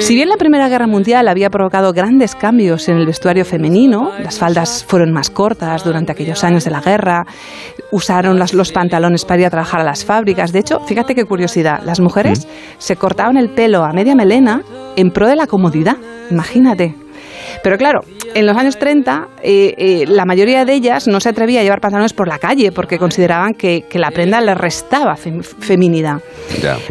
Si 0.00 0.14
bien 0.14 0.28
la 0.28 0.36
Primera 0.36 0.68
Guerra 0.68 0.86
Mundial 0.86 1.28
había 1.28 1.50
provocado 1.50 1.92
grandes 1.92 2.34
cambios 2.34 2.88
en 2.88 2.96
el 2.96 3.06
vestuario 3.06 3.44
femenino, 3.44 4.10
las 4.22 4.38
faldas 4.38 4.84
fueron 4.86 5.12
más 5.12 5.30
cortas 5.30 5.84
durante 5.84 6.12
aquellos 6.12 6.42
años 6.44 6.64
de 6.64 6.70
la 6.70 6.80
guerra, 6.80 7.24
usaron 7.90 8.38
los 8.38 8.72
pantalones 8.72 9.24
para 9.24 9.42
ir 9.42 9.46
a 9.46 9.50
trabajar 9.50 9.80
a 9.80 9.84
las 9.84 10.04
fábricas. 10.04 10.52
De 10.52 10.58
hecho, 10.58 10.80
fíjate 10.80 11.14
qué 11.14 11.24
curiosidad, 11.44 11.82
las 11.84 12.00
mujeres 12.00 12.48
se 12.78 12.96
cortaban 12.96 13.36
el 13.36 13.50
pelo 13.50 13.84
a 13.84 13.92
media 13.92 14.14
melena 14.14 14.62
en 14.96 15.10
pro 15.10 15.28
de 15.28 15.36
la 15.36 15.46
comodidad. 15.46 15.96
Imagínate. 16.30 16.94
Pero 17.62 17.76
claro, 17.76 18.00
en 18.34 18.46
los 18.46 18.56
años 18.56 18.78
30 18.78 19.28
eh, 19.42 19.74
eh, 19.76 20.04
la 20.08 20.24
mayoría 20.24 20.64
de 20.64 20.72
ellas 20.72 21.06
no 21.06 21.20
se 21.20 21.28
atrevía 21.28 21.60
a 21.60 21.62
llevar 21.62 21.80
pantalones 21.82 22.14
por 22.14 22.28
la 22.28 22.38
calle 22.38 22.72
porque 22.72 22.98
consideraban 22.98 23.52
que, 23.52 23.84
que 23.90 23.98
la 23.98 24.10
prenda 24.10 24.40
les 24.40 24.56
restaba 24.56 25.16
fem- 25.16 25.42
feminidad. 25.42 26.20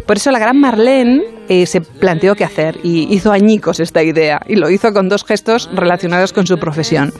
Por 0.06 0.16
eso 0.18 0.30
la 0.30 0.38
gran 0.38 0.58
Marlene 0.60 1.22
eh, 1.48 1.66
se 1.66 1.80
planteó 1.80 2.34
qué 2.34 2.44
hacer 2.44 2.78
y 2.82 3.12
hizo 3.14 3.32
añicos 3.32 3.80
esta 3.80 4.02
idea 4.02 4.40
y 4.46 4.56
lo 4.56 4.70
hizo 4.70 4.92
con 4.92 5.08
dos 5.08 5.24
gestos 5.24 5.68
relacionados 5.74 6.32
con 6.32 6.46
su 6.46 6.56
profesión. 6.58 7.12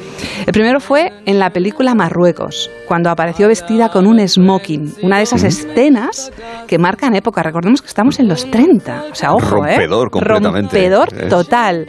El 0.47 0.53
primero 0.53 0.81
fue 0.81 1.13
en 1.27 1.39
la 1.39 1.51
película 1.51 1.95
Marruecos, 1.95 2.71
cuando 2.89 3.11
apareció 3.11 3.49
vestida 3.49 3.91
con 3.91 4.07
un 4.07 4.27
smoking, 4.27 4.95
una 5.03 5.19
de 5.19 5.25
esas 5.25 5.43
escenas 5.45 6.33
que 6.67 6.79
marcan 6.79 7.15
época. 7.15 7.43
Recordemos 7.43 7.83
que 7.83 7.89
estamos 7.89 8.19
en 8.19 8.29
los 8.29 8.51
30, 8.51 9.05
o 9.13 9.15
sea, 9.15 9.35
ojo, 9.35 9.67
¿eh? 9.67 9.77
Rompedor 9.77 10.11
completamente. 10.11 10.89
Rompedor 10.89 11.29
total. 11.29 11.87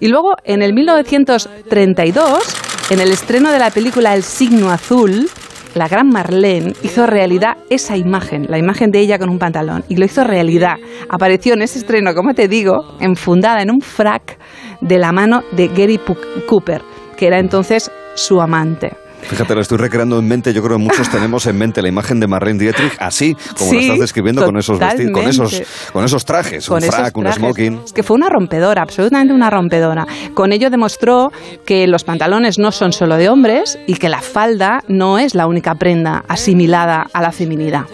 Y 0.00 0.08
luego 0.08 0.34
en 0.44 0.62
el 0.62 0.72
1932, 0.72 2.56
en 2.90 3.00
el 3.00 3.10
estreno 3.10 3.50
de 3.52 3.58
la 3.58 3.70
película 3.70 4.14
El 4.14 4.22
signo 4.22 4.70
azul, 4.70 5.28
la 5.74 5.88
gran 5.88 6.08
Marlene 6.08 6.74
hizo 6.82 7.06
realidad 7.06 7.56
esa 7.70 7.96
imagen, 7.96 8.46
la 8.48 8.58
imagen 8.58 8.90
de 8.90 9.00
ella 9.00 9.18
con 9.18 9.28
un 9.28 9.38
pantalón, 9.38 9.84
y 9.88 9.96
lo 9.96 10.04
hizo 10.04 10.24
realidad. 10.24 10.76
Apareció 11.08 11.54
en 11.54 11.62
ese 11.62 11.78
estreno, 11.78 12.14
como 12.14 12.34
te 12.34 12.48
digo, 12.48 12.96
enfundada 13.00 13.62
en 13.62 13.70
un 13.70 13.80
frac 13.80 14.38
de 14.80 14.98
la 14.98 15.12
mano 15.12 15.42
de 15.52 15.68
Gary 15.68 16.00
Cooper, 16.46 16.82
que 17.16 17.26
era 17.26 17.38
entonces 17.38 17.90
su 18.14 18.40
amante. 18.40 19.01
Fíjate, 19.22 19.54
lo 19.54 19.60
estoy 19.60 19.78
recreando 19.78 20.18
en 20.18 20.26
mente. 20.26 20.52
Yo 20.52 20.62
creo 20.62 20.76
que 20.76 20.82
muchos 20.82 21.08
tenemos 21.10 21.46
en 21.46 21.56
mente 21.56 21.80
la 21.82 21.88
imagen 21.88 22.20
de 22.20 22.26
Marlene 22.26 22.58
Dietrich 22.58 22.92
así, 22.98 23.34
como 23.56 23.70
Sí, 23.70 23.76
lo 23.76 23.82
estás 23.82 23.98
describiendo 24.00 24.44
con 24.44 24.56
esos 24.58 24.78
vestidos, 24.78 25.12
con 25.12 25.28
esos, 25.28 25.62
con 25.92 26.04
esos 26.04 26.24
trajes, 26.24 26.68
un 26.68 26.74
con 26.74 26.82
esos 26.84 26.94
frac, 26.94 27.16
un 27.16 27.24
trajes. 27.24 27.38
smoking. 27.38 27.80
Es 27.84 27.92
que 27.92 28.02
fue 28.02 28.16
una 28.16 28.28
rompedora, 28.28 28.82
absolutamente 28.82 29.32
una 29.32 29.50
rompedora. 29.50 30.06
Con 30.34 30.52
ello 30.52 30.70
demostró 30.70 31.32
que 31.64 31.86
los 31.86 32.04
pantalones 32.04 32.58
no 32.58 32.72
son 32.72 32.92
solo 32.92 33.16
de 33.16 33.28
hombres 33.28 33.78
y 33.86 33.94
que 33.94 34.08
la 34.08 34.20
falda 34.20 34.82
no 34.88 35.18
es 35.18 35.34
la 35.34 35.46
única 35.46 35.74
prenda 35.76 36.24
asimilada 36.28 37.06
a 37.12 37.22
la 37.22 37.32
feminidad. 37.32 37.84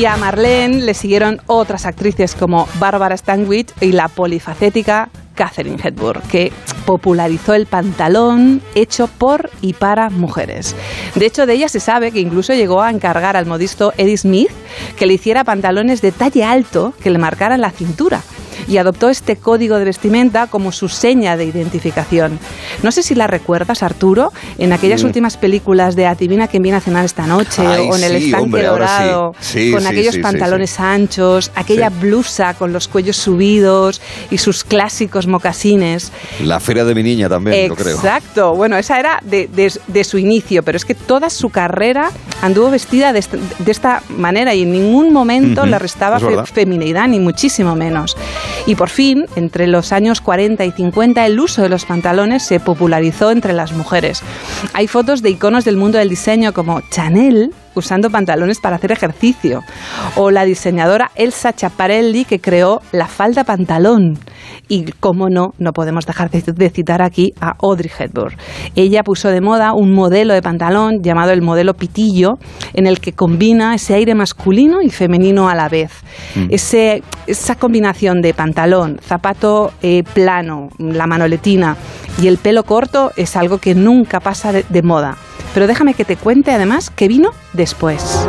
Y 0.00 0.06
a 0.06 0.16
Marlene 0.16 0.80
le 0.80 0.94
siguieron 0.94 1.42
otras 1.46 1.84
actrices 1.84 2.34
como 2.34 2.66
Barbara 2.78 3.14
Stanwyck 3.14 3.70
y 3.82 3.92
la 3.92 4.08
polifacética 4.08 5.10
Catherine 5.34 5.76
Hepburn, 5.82 6.22
que 6.22 6.54
popularizó 6.86 7.52
el 7.52 7.66
pantalón 7.66 8.62
hecho 8.74 9.08
por 9.08 9.50
y 9.60 9.74
para 9.74 10.08
mujeres. 10.08 10.74
De 11.16 11.26
hecho, 11.26 11.44
de 11.44 11.52
ella 11.52 11.68
se 11.68 11.80
sabe 11.80 12.12
que 12.12 12.20
incluso 12.20 12.54
llegó 12.54 12.80
a 12.80 12.88
encargar 12.88 13.36
al 13.36 13.44
modisto 13.44 13.92
Eddie 13.98 14.16
Smith 14.16 14.50
que 14.96 15.04
le 15.04 15.12
hiciera 15.12 15.44
pantalones 15.44 16.00
de 16.00 16.12
talle 16.12 16.44
alto 16.44 16.94
que 17.02 17.10
le 17.10 17.18
marcaran 17.18 17.60
la 17.60 17.70
cintura 17.70 18.22
y 18.68 18.76
adoptó 18.78 19.08
este 19.08 19.36
código 19.36 19.78
de 19.78 19.84
vestimenta 19.84 20.46
como 20.46 20.72
su 20.72 20.88
seña 20.88 21.36
de 21.36 21.44
identificación. 21.44 22.38
No 22.82 22.92
sé 22.92 23.02
si 23.02 23.14
la 23.14 23.26
recuerdas, 23.26 23.82
Arturo, 23.82 24.32
en 24.58 24.72
aquellas 24.72 25.02
Mm. 25.02 25.06
últimas 25.06 25.36
películas 25.36 25.96
de 25.96 26.06
Adivina 26.06 26.48
quién 26.48 26.62
viene 26.62 26.78
a 26.78 26.80
cenar 26.80 27.04
esta 27.04 27.26
noche 27.26 27.62
Ay, 27.66 27.88
o 27.90 27.96
en 27.96 28.04
el 28.04 28.18
sí, 28.18 28.24
estanque 28.26 28.44
hombre, 28.44 28.66
ahora 28.66 28.86
sí. 28.88 29.04
dorado, 29.04 29.34
Sí, 29.40 29.70
con 29.72 29.86
aquellos 29.86 30.18
pantalones 30.18 30.78
anchos, 30.80 31.50
aquella 31.54 31.88
blusa 31.90 32.54
con 32.54 32.72
los 32.72 32.88
cuellos 32.88 33.16
subidos 33.16 34.00
y 34.30 34.38
sus 34.38 34.64
clásicos 34.64 35.26
mocasines. 35.26 36.12
La 36.44 36.60
feria 36.60 36.84
de 36.84 36.94
mi 36.94 37.02
niña 37.02 37.28
también, 37.28 37.68
yo 37.68 37.76
creo. 37.76 37.96
Exacto. 37.96 38.54
Bueno, 38.54 38.76
esa 38.76 38.98
era 38.98 39.20
de, 39.24 39.48
de- 39.48 39.72
de 39.86 40.04
su 40.04 40.18
inicio, 40.18 40.62
pero 40.62 40.76
es 40.76 40.84
que 40.84 40.94
toda 40.94 41.30
su 41.30 41.50
carrera 41.50 42.10
anduvo 42.42 42.70
vestida 42.70 43.12
de, 43.12 43.24
de 43.58 43.70
esta 43.72 44.02
manera 44.16 44.54
y 44.54 44.62
en 44.62 44.72
ningún 44.72 45.12
momento 45.12 45.62
Ujú, 45.62 45.70
le 45.70 45.78
restaba 45.78 46.16
es 46.16 46.22
fe- 46.22 46.28
verdad. 46.28 46.46
feminidad, 46.46 47.08
ni 47.08 47.18
muchísimo 47.20 47.74
menos. 47.76 48.16
Y 48.66 48.74
por 48.74 48.88
fin, 48.88 49.26
entre 49.36 49.66
los 49.66 49.92
años 49.92 50.20
40 50.20 50.64
y 50.64 50.72
50, 50.72 51.26
el 51.26 51.40
uso 51.40 51.62
de 51.62 51.68
los 51.68 51.84
pantalones 51.84 52.42
se 52.42 52.60
popularizó 52.60 53.30
entre 53.30 53.52
las 53.52 53.72
mujeres. 53.72 54.22
Hay 54.72 54.86
fotos 54.86 55.22
de 55.22 55.30
iconos 55.30 55.64
del 55.64 55.76
mundo 55.76 55.98
del 55.98 56.08
diseño 56.08 56.52
como 56.52 56.80
Chanel 56.90 57.52
usando 57.74 58.10
pantalones 58.10 58.60
para 58.60 58.76
hacer 58.76 58.92
ejercicio. 58.92 59.62
O 60.16 60.30
la 60.30 60.44
diseñadora 60.44 61.10
Elsa 61.14 61.52
Chaparelli 61.52 62.24
que 62.24 62.40
creó 62.40 62.80
la 62.92 63.06
falda 63.06 63.44
pantalón. 63.44 64.18
Y 64.68 64.84
como 65.00 65.28
no, 65.28 65.52
no 65.58 65.72
podemos 65.72 66.06
dejar 66.06 66.30
de, 66.30 66.70
citar 66.70 67.02
aquí 67.02 67.32
a 67.40 67.54
Audrey 67.60 67.90
Hepburn. 67.96 68.36
Ella 68.76 69.02
puso 69.02 69.28
de 69.28 69.40
moda 69.40 69.72
un 69.72 69.92
modelo 69.92 70.32
de 70.32 70.42
pantalón 70.42 71.02
llamado 71.02 71.32
el 71.32 71.42
modelo 71.42 71.74
pitillo, 71.74 72.34
en 72.74 72.86
el 72.86 73.00
que 73.00 73.12
combina 73.12 73.74
ese 73.74 73.94
aire 73.94 74.14
masculino 74.14 74.80
y 74.82 74.90
femenino 74.90 75.48
a 75.48 75.54
la 75.56 75.68
vez. 75.68 75.90
Ese- 76.50 77.02
esa 77.26 77.56
combinación 77.56 78.20
de 78.22 78.32
pantalón, 78.32 78.98
zapato 79.02 79.72
eh, 79.82 80.04
plano, 80.14 80.68
la 80.78 81.06
manoletina 81.06 81.76
y 82.22 82.28
el 82.28 82.38
pelo 82.38 82.62
corto 82.64 83.10
es 83.16 83.36
algo 83.36 83.58
que 83.58 83.74
nunca 83.74 84.20
pasa 84.20 84.52
de, 84.52 84.64
de 84.68 84.82
moda. 84.82 85.16
Pero 85.54 85.66
déjame 85.66 85.94
que 85.94 86.04
te 86.04 86.16
cuente 86.16 86.52
además 86.52 86.90
que 86.90 87.08
vino 87.08 87.32
después. 87.52 88.28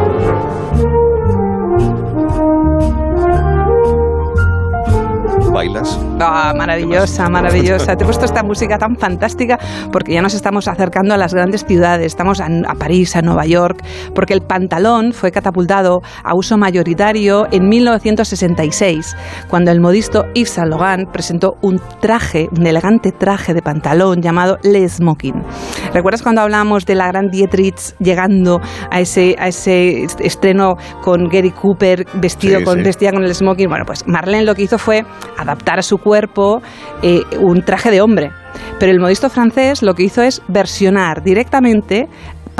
¿Bailas? 5.51 5.99
Ah, 6.23 6.53
maravillosa, 6.55 7.29
maravillosa. 7.29 7.95
Te 7.95 8.03
he 8.03 8.05
puesto 8.05 8.25
esta 8.25 8.43
música 8.43 8.77
tan 8.77 8.95
fantástica 8.95 9.57
porque 9.91 10.13
ya 10.13 10.21
nos 10.21 10.35
estamos 10.35 10.67
acercando 10.67 11.15
a 11.15 11.17
las 11.17 11.33
grandes 11.33 11.65
ciudades. 11.65 12.05
Estamos 12.05 12.39
a, 12.39 12.45
a 12.67 12.75
París, 12.75 13.15
a 13.15 13.23
Nueva 13.23 13.45
York, 13.47 13.83
porque 14.13 14.33
el 14.33 14.41
pantalón 14.41 15.13
fue 15.13 15.31
catapultado 15.31 16.01
a 16.23 16.35
uso 16.35 16.57
mayoritario 16.57 17.47
en 17.51 17.67
1966, 17.67 19.15
cuando 19.49 19.71
el 19.71 19.81
modisto 19.81 20.25
Yves 20.35 20.51
Saint 20.51 20.69
Laurent 20.69 21.09
presentó 21.09 21.55
un 21.61 21.81
traje, 22.01 22.47
un 22.55 22.67
elegante 22.67 23.11
traje 23.11 23.55
de 23.55 23.63
pantalón 23.63 24.21
llamado 24.21 24.59
Le 24.61 24.87
Smoking. 24.87 25.41
¿Recuerdas 25.91 26.21
cuando 26.21 26.41
hablábamos 26.41 26.85
de 26.85 26.95
la 26.95 27.07
gran 27.07 27.29
Dietrich 27.29 27.97
llegando 27.99 28.61
a 28.91 28.99
ese, 28.99 29.35
a 29.39 29.47
ese 29.47 30.03
estreno 30.19 30.75
con 31.01 31.29
Gary 31.29 31.51
Cooper 31.51 32.05
vestido 32.13 32.59
Sí, 32.59 32.65
con, 32.65 32.77
sí. 32.77 32.83
vestida 32.83 33.11
con 33.11 33.23
el 33.23 33.33
smoking? 33.33 33.69
Bueno, 33.69 33.85
pues 33.85 34.07
Marlene 34.07 34.45
lo 34.45 34.53
que 34.53 34.63
hizo 34.63 34.77
fue 34.77 35.03
adaptar 35.37 35.79
a 35.79 35.81
su 35.81 35.97
cuerpo 35.97 36.10
eh, 37.01 37.23
un 37.39 37.63
traje 37.63 37.91
de 37.91 38.01
hombre. 38.01 38.31
Pero 38.79 38.91
el 38.91 38.99
modisto 38.99 39.29
francés 39.29 39.81
lo 39.81 39.93
que 39.93 40.03
hizo 40.03 40.21
es 40.21 40.41
versionar 40.47 41.23
directamente 41.23 42.09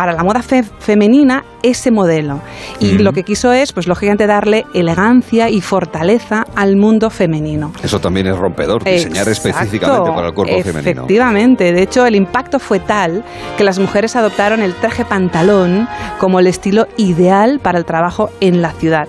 para 0.02 0.14
la 0.14 0.24
moda 0.24 0.42
fe- 0.42 0.64
femenina 0.80 1.44
ese 1.62 1.92
modelo. 1.92 2.40
Y 2.80 2.98
lo 2.98 3.14
que 3.14 3.22
quiso 3.22 3.54
es, 3.54 3.72
pues 3.72 3.86
lógicamente, 3.86 4.26
darle 4.26 4.66
elegancia 4.74 5.48
y 5.48 5.62
fortaleza 5.62 6.44
al 6.56 6.76
mundo 6.76 7.12
femenino. 7.12 7.72
Eso 7.84 8.00
también 8.00 8.26
es 8.26 8.36
rompedor, 8.36 8.84
diseñar 8.84 9.28
Exacto. 9.28 9.50
específicamente 9.50 10.10
para 10.10 10.30
el 10.30 10.34
cuerpo 10.34 10.54
femenino. 10.64 11.02
Efectivamente. 11.04 11.72
De 11.72 11.84
hecho, 11.84 12.08
el 12.08 12.16
impacto 12.16 12.58
fue 12.58 12.80
tal 12.80 13.24
que 13.60 13.64
las 13.64 13.78
mujeres 13.78 14.16
adoptaron 14.16 14.64
el 14.64 14.74
traje 14.74 15.06
pantalón 15.06 15.88
como 16.18 16.40
el 16.40 16.48
estilo 16.48 16.88
ideal 16.98 17.60
para 17.60 17.78
el 17.78 17.86
trabajo 17.86 18.32
en 18.40 18.64
la 18.64 18.72
ciudad. 18.72 19.08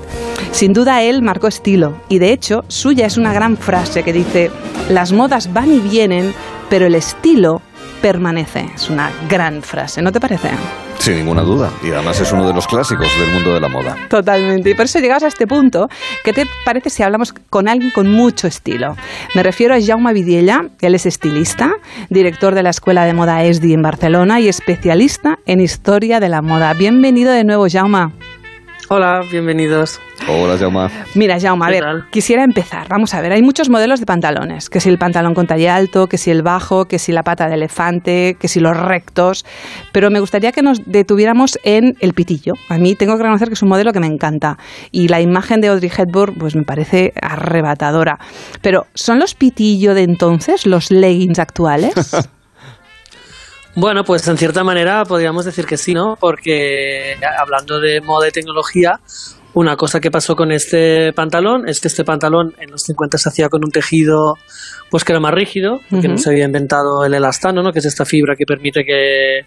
Sin 0.50 0.74
duda, 0.74 1.00
él 1.00 1.22
marcó 1.22 1.46
estilo. 1.46 1.94
Y 2.10 2.18
de 2.18 2.32
hecho, 2.34 2.64
suya 2.68 3.06
es 3.06 3.16
una 3.16 3.32
gran 3.32 3.56
frase 3.56 4.02
que 4.02 4.12
dice, 4.12 4.50
las 4.90 5.10
modas 5.12 5.54
van 5.54 5.72
y 5.72 5.78
vienen, 5.78 6.34
pero 6.68 6.84
el 6.84 6.94
estilo 6.94 7.62
permanece. 8.02 8.66
Es 8.74 8.90
una 8.90 9.10
gran 9.28 9.62
frase, 9.62 10.02
¿no 10.02 10.12
te 10.12 10.20
parece? 10.20 10.50
Sin 10.98 11.16
ninguna 11.16 11.42
duda. 11.42 11.70
Y 11.82 11.90
además 11.90 12.20
es 12.20 12.30
uno 12.32 12.46
de 12.46 12.52
los 12.52 12.66
clásicos 12.66 13.08
del 13.18 13.30
mundo 13.30 13.54
de 13.54 13.60
la 13.60 13.68
moda. 13.68 13.96
Totalmente. 14.08 14.70
Y 14.70 14.74
por 14.74 14.84
eso 14.84 14.98
llegamos 14.98 15.22
a 15.22 15.28
este 15.28 15.46
punto. 15.46 15.88
¿Qué 16.22 16.32
te 16.32 16.44
parece 16.64 16.90
si 16.90 17.02
hablamos 17.02 17.32
con 17.32 17.68
alguien 17.68 17.90
con 17.90 18.10
mucho 18.10 18.46
estilo? 18.46 18.96
Me 19.34 19.42
refiero 19.42 19.74
a 19.74 19.78
Jaume 19.80 20.12
Vidiella, 20.12 20.68
él 20.80 20.94
es 20.94 21.06
estilista, 21.06 21.72
director 22.10 22.54
de 22.54 22.62
la 22.62 22.70
Escuela 22.70 23.04
de 23.04 23.14
Moda 23.14 23.42
ESDI 23.44 23.72
en 23.72 23.82
Barcelona 23.82 24.40
y 24.40 24.48
especialista 24.48 25.38
en 25.46 25.60
historia 25.60 26.20
de 26.20 26.28
la 26.28 26.42
moda. 26.42 26.74
Bienvenido 26.74 27.32
de 27.32 27.44
nuevo, 27.44 27.66
Jaume. 27.70 28.12
Hola, 28.88 29.22
bienvenidos. 29.30 30.00
Hola, 30.28 30.56
Jauma. 30.56 30.88
Mira, 31.14 31.38
Jaume, 31.40 31.64
a 31.64 31.68
¿Qué 31.68 31.74
ver, 31.74 31.82
tal? 31.82 32.10
quisiera 32.10 32.44
empezar. 32.44 32.86
Vamos 32.88 33.12
a 33.12 33.20
ver, 33.20 33.32
hay 33.32 33.42
muchos 33.42 33.68
modelos 33.68 33.98
de 34.00 34.06
pantalones. 34.06 34.70
Que 34.70 34.80
si 34.80 34.88
el 34.88 34.96
pantalón 34.96 35.34
con 35.34 35.46
talle 35.46 35.68
alto, 35.68 36.06
que 36.06 36.16
si 36.16 36.30
el 36.30 36.42
bajo, 36.42 36.86
que 36.86 36.98
si 36.98 37.12
la 37.12 37.22
pata 37.22 37.48
de 37.48 37.54
elefante, 37.54 38.36
que 38.38 38.48
si 38.48 38.60
los 38.60 38.76
rectos. 38.76 39.44
Pero 39.92 40.10
me 40.10 40.20
gustaría 40.20 40.52
que 40.52 40.62
nos 40.62 40.80
detuviéramos 40.86 41.58
en 41.64 41.96
el 42.00 42.14
pitillo. 42.14 42.54
A 42.68 42.78
mí 42.78 42.94
tengo 42.94 43.16
que 43.16 43.22
reconocer 43.24 43.48
que 43.48 43.54
es 43.54 43.62
un 43.62 43.68
modelo 43.68 43.92
que 43.92 44.00
me 44.00 44.06
encanta. 44.06 44.58
Y 44.92 45.08
la 45.08 45.20
imagen 45.20 45.60
de 45.60 45.68
Audrey 45.68 45.90
Hepburn, 45.96 46.36
pues 46.38 46.54
me 46.54 46.62
parece 46.62 47.12
arrebatadora. 47.20 48.18
Pero, 48.62 48.86
¿son 48.94 49.18
los 49.18 49.34
pitillo 49.34 49.94
de 49.94 50.02
entonces 50.02 50.66
los 50.66 50.90
leggings 50.90 51.38
actuales? 51.38 51.94
Bueno, 53.74 54.04
pues 54.04 54.28
en 54.28 54.36
cierta 54.36 54.62
manera 54.64 55.02
podríamos 55.06 55.46
decir 55.46 55.64
que 55.64 55.78
sí, 55.78 55.94
¿no? 55.94 56.16
Porque 56.20 57.16
hablando 57.40 57.80
de 57.80 58.02
moda 58.02 58.28
y 58.28 58.30
tecnología, 58.30 59.00
una 59.54 59.76
cosa 59.76 60.00
que 60.00 60.10
pasó 60.10 60.34
con 60.36 60.50
este 60.52 61.12
pantalón 61.12 61.68
es 61.68 61.80
que 61.80 61.88
este 61.88 62.04
pantalón 62.04 62.54
en 62.58 62.70
los 62.70 62.82
50 62.82 63.18
se 63.18 63.28
hacía 63.28 63.48
con 63.48 63.64
un 63.64 63.70
tejido 63.70 64.34
pues 64.90 65.04
que 65.04 65.12
era 65.12 65.20
más 65.20 65.34
rígido, 65.34 65.80
porque 65.90 66.08
no 66.08 66.18
se 66.18 66.30
había 66.30 66.44
inventado 66.44 67.04
el 67.04 67.14
elastano, 67.14 67.62
¿no? 67.62 67.72
Que 67.72 67.78
es 67.80 67.84
esta 67.86 68.04
fibra 68.04 68.34
que 68.36 68.44
permite 68.46 68.84
que 68.84 69.40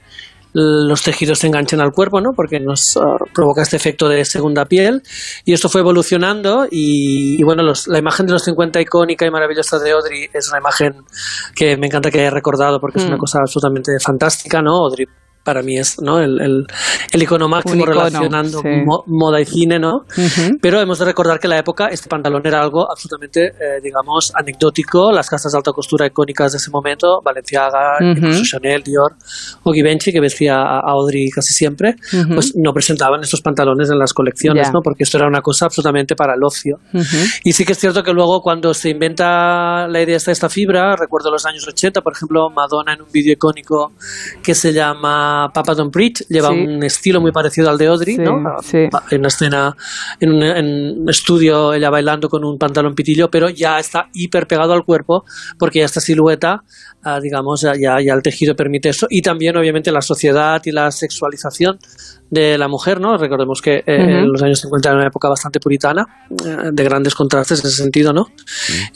los 0.58 1.04
tejidos 1.04 1.40
se 1.40 1.48
enganchen 1.48 1.82
al 1.82 1.92
cuerpo, 1.92 2.22
¿no? 2.22 2.32
Porque 2.34 2.60
nos 2.62 2.96
ah, 2.98 3.18
provoca 3.34 3.62
este 3.62 3.76
efecto 3.76 4.08
de 4.08 4.24
segunda 4.24 4.66
piel. 4.66 5.02
Y 5.44 5.52
esto 5.54 5.68
fue 5.68 5.82
evolucionando 5.82 6.66
y, 6.72 7.36
y 7.40 7.44
bueno, 7.44 7.62
los- 7.62 7.88
la 7.90 8.00
imagen 8.00 8.26
de 8.26 8.32
los 8.32 8.44
50 8.46 8.80
icónica 8.80 9.26
y 9.26 9.32
maravillosa 9.32 9.80
de 9.80 9.92
Audrey 9.92 10.30
es 10.34 10.48
una 10.50 10.60
imagen 10.60 11.04
que 11.56 11.76
me 11.78 11.88
encanta 11.88 12.10
que 12.10 12.22
haya 12.22 12.30
recordado 12.32 12.80
porque 12.80 13.00
es 13.00 13.06
Mm. 13.06 13.10
una 13.10 13.18
cosa 13.18 13.40
absolutamente 13.40 13.92
fantástica, 14.00 14.62
¿no? 14.62 14.72
Audrey 14.86 15.06
para 15.46 15.62
mí 15.62 15.78
es 15.78 16.02
¿no? 16.02 16.20
el, 16.20 16.42
el, 16.42 16.66
el 17.14 17.22
icono 17.24 17.48
máximo 17.48 17.76
icono, 17.84 17.92
relacionando 17.94 18.60
sí. 18.62 18.68
mo- 18.84 19.04
moda 19.08 19.40
y 19.40 19.46
cine, 19.46 19.80
¿no? 19.80 19.98
Ujú. 20.18 20.58
Pero 20.62 20.82
hemos 20.82 21.00
de 21.00 21.06
recordar 21.06 21.40
que 21.40 21.46
en 21.48 21.52
la 21.52 21.60
época 21.60 21.88
este 21.88 22.10
pantalón 22.10 22.42
era 22.46 22.60
algo 22.62 22.86
absolutamente, 22.92 23.46
eh, 23.50 23.80
digamos, 23.82 24.32
anecdótico. 24.36 25.12
Las 25.12 25.30
casas 25.30 25.52
de 25.52 25.58
alta 25.60 25.72
costura 25.72 26.08
icónicas 26.08 26.52
de 26.52 26.58
ese 26.58 26.72
momento, 26.72 27.22
Balenciaga, 27.24 27.98
Ujú. 28.02 28.08
incluso 28.18 28.42
Chanel, 28.44 28.82
Dior 28.84 29.14
o 29.64 29.72
Givenchy, 29.72 30.12
que 30.12 30.20
vestía 30.20 30.56
a 30.56 30.80
Audrey 30.92 31.30
casi 31.30 31.54
siempre, 31.54 31.96
Ujú. 32.12 32.34
pues 32.36 32.54
no 32.56 32.74
presentaban 32.74 33.22
estos 33.22 33.42
pantalones 33.42 33.90
en 33.92 34.00
las 34.00 34.14
colecciones, 34.14 34.68
Ya. 34.68 34.74
¿no? 34.74 34.82
Porque 34.84 35.04
esto 35.04 35.18
era 35.20 35.28
una 35.28 35.42
cosa 35.42 35.66
absolutamente 35.68 36.16
para 36.16 36.34
el 36.34 36.44
ocio. 36.44 36.80
Y 37.44 37.54
sí 37.54 37.66
que 37.66 37.74
es 37.74 37.78
cierto 37.80 38.02
que 38.04 38.12
luego 38.14 38.42
cuando 38.42 38.74
se 38.74 38.90
inventa 38.90 39.88
la 39.88 40.02
idea 40.02 40.18
de 40.18 40.32
esta 40.32 40.50
fibra, 40.50 40.96
recuerdo 40.96 41.30
los 41.30 41.46
años 41.46 41.68
80, 41.68 42.02
por 42.02 42.14
ejemplo, 42.14 42.50
Madonna 42.50 42.94
en 42.94 43.04
un 43.04 43.12
vídeo 43.12 43.34
icónico 43.34 43.92
que 44.42 44.56
se 44.56 44.74
llama 44.74 45.35
Papa 45.54 45.74
Don't 45.76 45.92
Preach, 45.94 46.24
lleva 46.30 46.50
Sí. 46.50 46.56
un 46.60 46.84
estilo 46.84 47.22
muy 47.22 47.32
parecido 47.32 47.70
al 47.70 47.78
de 47.78 47.88
Audrey, 47.88 48.16
Sí, 48.16 48.22
¿no? 48.22 48.44
sí. 48.64 48.88
En 49.12 49.20
una 49.20 49.28
escena, 49.28 49.76
en 50.20 50.30
un, 50.34 50.44
en 50.44 51.00
un 51.02 51.10
estudio, 51.10 51.74
ella 51.74 51.90
bailando 51.90 52.30
con 52.30 52.44
un 52.44 52.58
pantalón 52.58 52.94
pitillo, 52.96 53.30
pero 53.30 53.50
ya 53.50 53.80
está 53.80 54.10
hiper 54.14 54.48
pegado 54.48 54.74
al 54.74 54.84
cuerpo 54.84 55.24
porque 55.60 55.80
ya 55.80 55.86
esta 55.86 56.00
silueta, 56.02 56.64
ah, 57.04 57.20
digamos, 57.20 57.62
ya, 57.62 57.74
ya, 57.78 58.14
el 58.14 58.22
tejido 58.22 58.56
permite 58.56 58.90
eso. 58.90 59.08
Y 59.10 59.22
también, 59.22 59.56
obviamente, 59.58 59.92
la 59.92 60.02
sociedad 60.02 60.62
y 60.66 60.72
la 60.72 60.92
sexualización 60.92 61.78
de 62.30 62.58
la 62.58 62.68
mujer, 62.68 63.00
¿no? 63.00 63.18
Recordemos 63.18 63.62
que 63.62 63.84
eh, 63.86 63.98
Ujú. 64.02 64.10
en 64.10 64.32
los 64.32 64.42
años 64.42 64.60
50 64.60 64.90
era 64.90 64.98
una 64.98 65.08
época 65.08 65.30
bastante 65.30 65.60
puritana, 65.60 66.06
eh, 66.46 66.70
de 66.74 66.84
grandes 66.84 67.14
contrastes 67.14 67.60
en 67.62 67.68
ese 67.68 67.78
sentido, 67.84 68.14
¿no? 68.14 68.26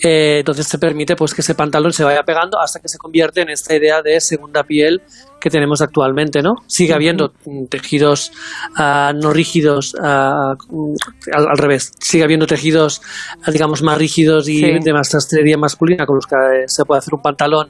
Eh, 0.03 0.37
entonces 0.39 0.67
se 0.67 0.77
permite 0.79 1.15
pues 1.15 1.33
que 1.33 1.41
ese 1.41 1.53
pantalón 1.55 1.93
se 1.93 2.03
vaya 2.03 2.23
pegando 2.23 2.59
hasta 2.59 2.79
que 2.79 2.87
se 2.87 2.97
convierte 2.97 3.41
en 3.41 3.49
esta 3.49 3.75
idea 3.75 4.01
de 4.01 4.19
segunda 4.19 4.63
piel 4.63 5.01
que 5.39 5.49
tenemos 5.49 5.81
actualmente, 5.81 6.41
¿no? 6.41 6.55
Sigue 6.67 6.93
habiendo 6.93 7.33
mm, 7.45 7.65
tejidos 7.65 8.31
ah, 8.77 9.13
no 9.15 9.31
rígidos, 9.31 9.95
ah, 10.01 10.55
mm, 10.69 10.93
al, 11.33 11.47
al 11.49 11.57
revés, 11.57 11.91
sigue 11.99 12.23
habiendo 12.23 12.45
tejidos, 12.45 13.01
ah, 13.43 13.51
digamos, 13.51 13.81
más 13.81 13.97
rígidos 13.97 14.47
y 14.49 14.59
Sí. 14.59 14.79
de 14.83 14.93
más 14.93 15.09
sastrería 15.09 15.57
masculina 15.57 16.05
con 16.05 16.15
los 16.17 16.25
que 16.27 16.35
eh, 16.35 16.63
se 16.67 16.85
puede 16.85 16.99
hacer 16.99 17.13
un 17.13 17.21
pantalón 17.21 17.69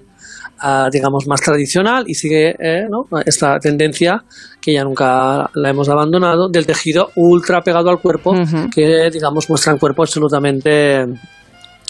digamos, 0.91 1.25
más 1.25 1.39
tradicional 1.39 2.03
y 2.07 2.15
sigue 2.15 2.49
eh, 2.59 2.85
¿no? 2.89 3.05
esta 3.25 3.57
tendencia 3.59 4.25
que 4.59 4.73
ya 4.73 4.83
nunca 4.83 5.49
la 5.53 5.69
hemos 5.69 5.87
abandonado 5.87 6.49
del 6.49 6.65
tejido 6.65 7.11
ultra 7.15 7.61
pegado 7.61 7.89
al 7.89 8.01
cuerpo 8.01 8.33
que, 8.73 9.09
digamos, 9.09 9.49
muestra 9.49 9.71
un 9.71 9.79
cuerpo 9.79 10.01
absolutamente 10.01 11.05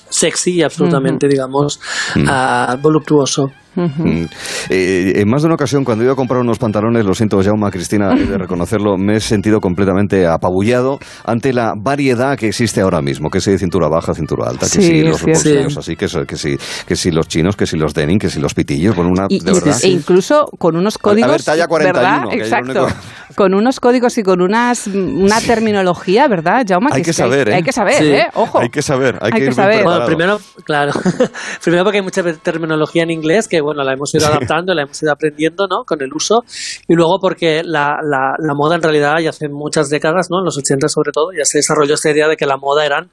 sexy 0.08 0.58
y 0.58 0.62
absolutamente, 0.62 1.28
digamos, 1.28 1.80
ah, 2.28 2.78
voluptuoso. 2.82 3.52
Mm. 3.76 4.26
Eh, 4.70 5.14
en 5.16 5.30
más 5.30 5.42
de 5.42 5.46
una 5.48 5.56
ocasión, 5.56 5.84
cuando 5.86 6.04
he 6.04 6.06
ido 6.06 6.14
a 6.14 6.16
comprar 6.16 6.42
unos 6.42 6.58
pantalones, 6.60 7.06
lo 7.06 7.14
siento, 7.14 7.42
Jauma, 7.42 7.72
Cristina, 7.72 8.10
de 8.16 8.38
reconocerlo, 8.38 8.98
me 8.98 9.16
he 9.18 9.20
sentido 9.20 9.60
completamente 9.62 10.28
apabullado 10.28 11.00
ante 11.24 11.54
la 11.54 11.74
variedad 11.78 12.38
que 12.38 12.48
existe 12.48 12.82
ahora 12.82 13.02
mismo, 13.02 13.30
que 13.30 13.40
si 13.42 13.52
de 13.52 13.58
cintura 13.60 13.88
baja, 13.88 14.14
cintura 14.14 14.50
alta, 14.50 14.66
que 14.66 14.72
Sí, 14.72 14.82
si 14.82 15.02
los 15.04 15.22
bolsillos 15.24 15.78
así, 15.78 15.96
que, 15.96 16.08
que, 16.28 16.36
si, 16.38 16.58
que 16.88 16.96
si 16.96 17.12
los 17.12 17.28
chinos, 17.28 17.56
que 17.56 17.66
si 17.66 17.78
los 17.78 17.94
denim, 17.94 18.20
que 18.20 18.30
si 18.30 18.40
los 18.40 18.54
pitillos, 18.54 18.96
con 18.96 19.06
una, 19.06 19.26
Y- 19.30 19.40
de 19.40 19.52
y- 19.52 19.54
verdad. 19.54 19.78
e 19.84 19.88
incluso 19.90 20.46
con 20.58 20.76
unos 20.76 20.98
códigos, 20.98 21.32
ver, 21.32 21.44
talla 21.44 21.68
41, 21.68 22.00
¿verdad? 22.00 22.30
que 22.30 22.36
es 22.44 22.50
lo 22.50 22.58
Exacto. 22.58 22.84
único. 22.86 22.96
Con 23.36 23.54
unos 23.54 23.80
códigos 23.80 24.18
y 24.18 24.24
con 24.24 24.42
unas 24.42 24.88
una 24.88 25.40
terminología, 25.40 26.28
¿verdad, 26.28 26.66
Jaume? 26.68 26.90
Hay 26.92 27.04
que 27.04 27.12
es 27.12 27.20
hay- 27.20 27.26
saber, 27.30 27.50
¿eh? 27.50 27.54
Hay 27.56 27.64
que 27.64 27.72
saber, 27.72 27.94
Sí. 27.94 28.06
¿eh? 28.08 28.26
Ojo. 28.34 28.60
Hay 28.60 28.70
que 28.70 28.82
saber, 28.82 29.18
hay, 29.22 29.30
Hay 29.34 29.40
que, 29.40 29.46
que 29.50 29.54
saber. 29.54 29.84
Bueno, 29.84 30.04
primero, 30.06 30.40
claro, 30.66 30.92
primero 31.64 31.84
porque 31.86 32.00
hay 32.00 32.04
mucha 32.04 32.22
terminología 32.24 33.04
en 33.04 33.12
inglés 33.12 33.48
que 33.48 33.59
que 33.60 33.64
bueno, 33.64 33.84
la 33.84 33.94
hemos 33.94 34.14
ido 34.16 34.26
adaptando, 34.32 34.74
la 34.74 34.84
hemos 34.84 35.02
ido 35.04 35.12
aprendiendo, 35.12 35.68
¿no? 35.68 35.84
Con 35.86 36.02
el 36.02 36.14
uso. 36.14 36.44
Y 36.88 36.96
luego 36.96 37.20
porque 37.20 37.62
la, 37.64 38.00
la, 38.02 38.36
la 38.40 38.54
moda 38.54 38.76
en 38.76 38.82
realidad 38.82 39.18
ya 39.22 39.32
hace 39.32 39.50
muchas 39.50 39.90
décadas, 39.90 40.28
¿no? 40.30 40.40
En 40.40 40.46
los 40.46 40.58
80 40.58 40.88
sobre 40.88 41.12
todo, 41.12 41.32
ya 41.38 41.44
se 41.44 41.60
desarrolló 41.60 41.96
esta 41.96 42.12
idea 42.12 42.28
de 42.28 42.38
que 42.38 42.46
la 42.46 42.58
moda 42.58 42.86
eran 42.86 43.12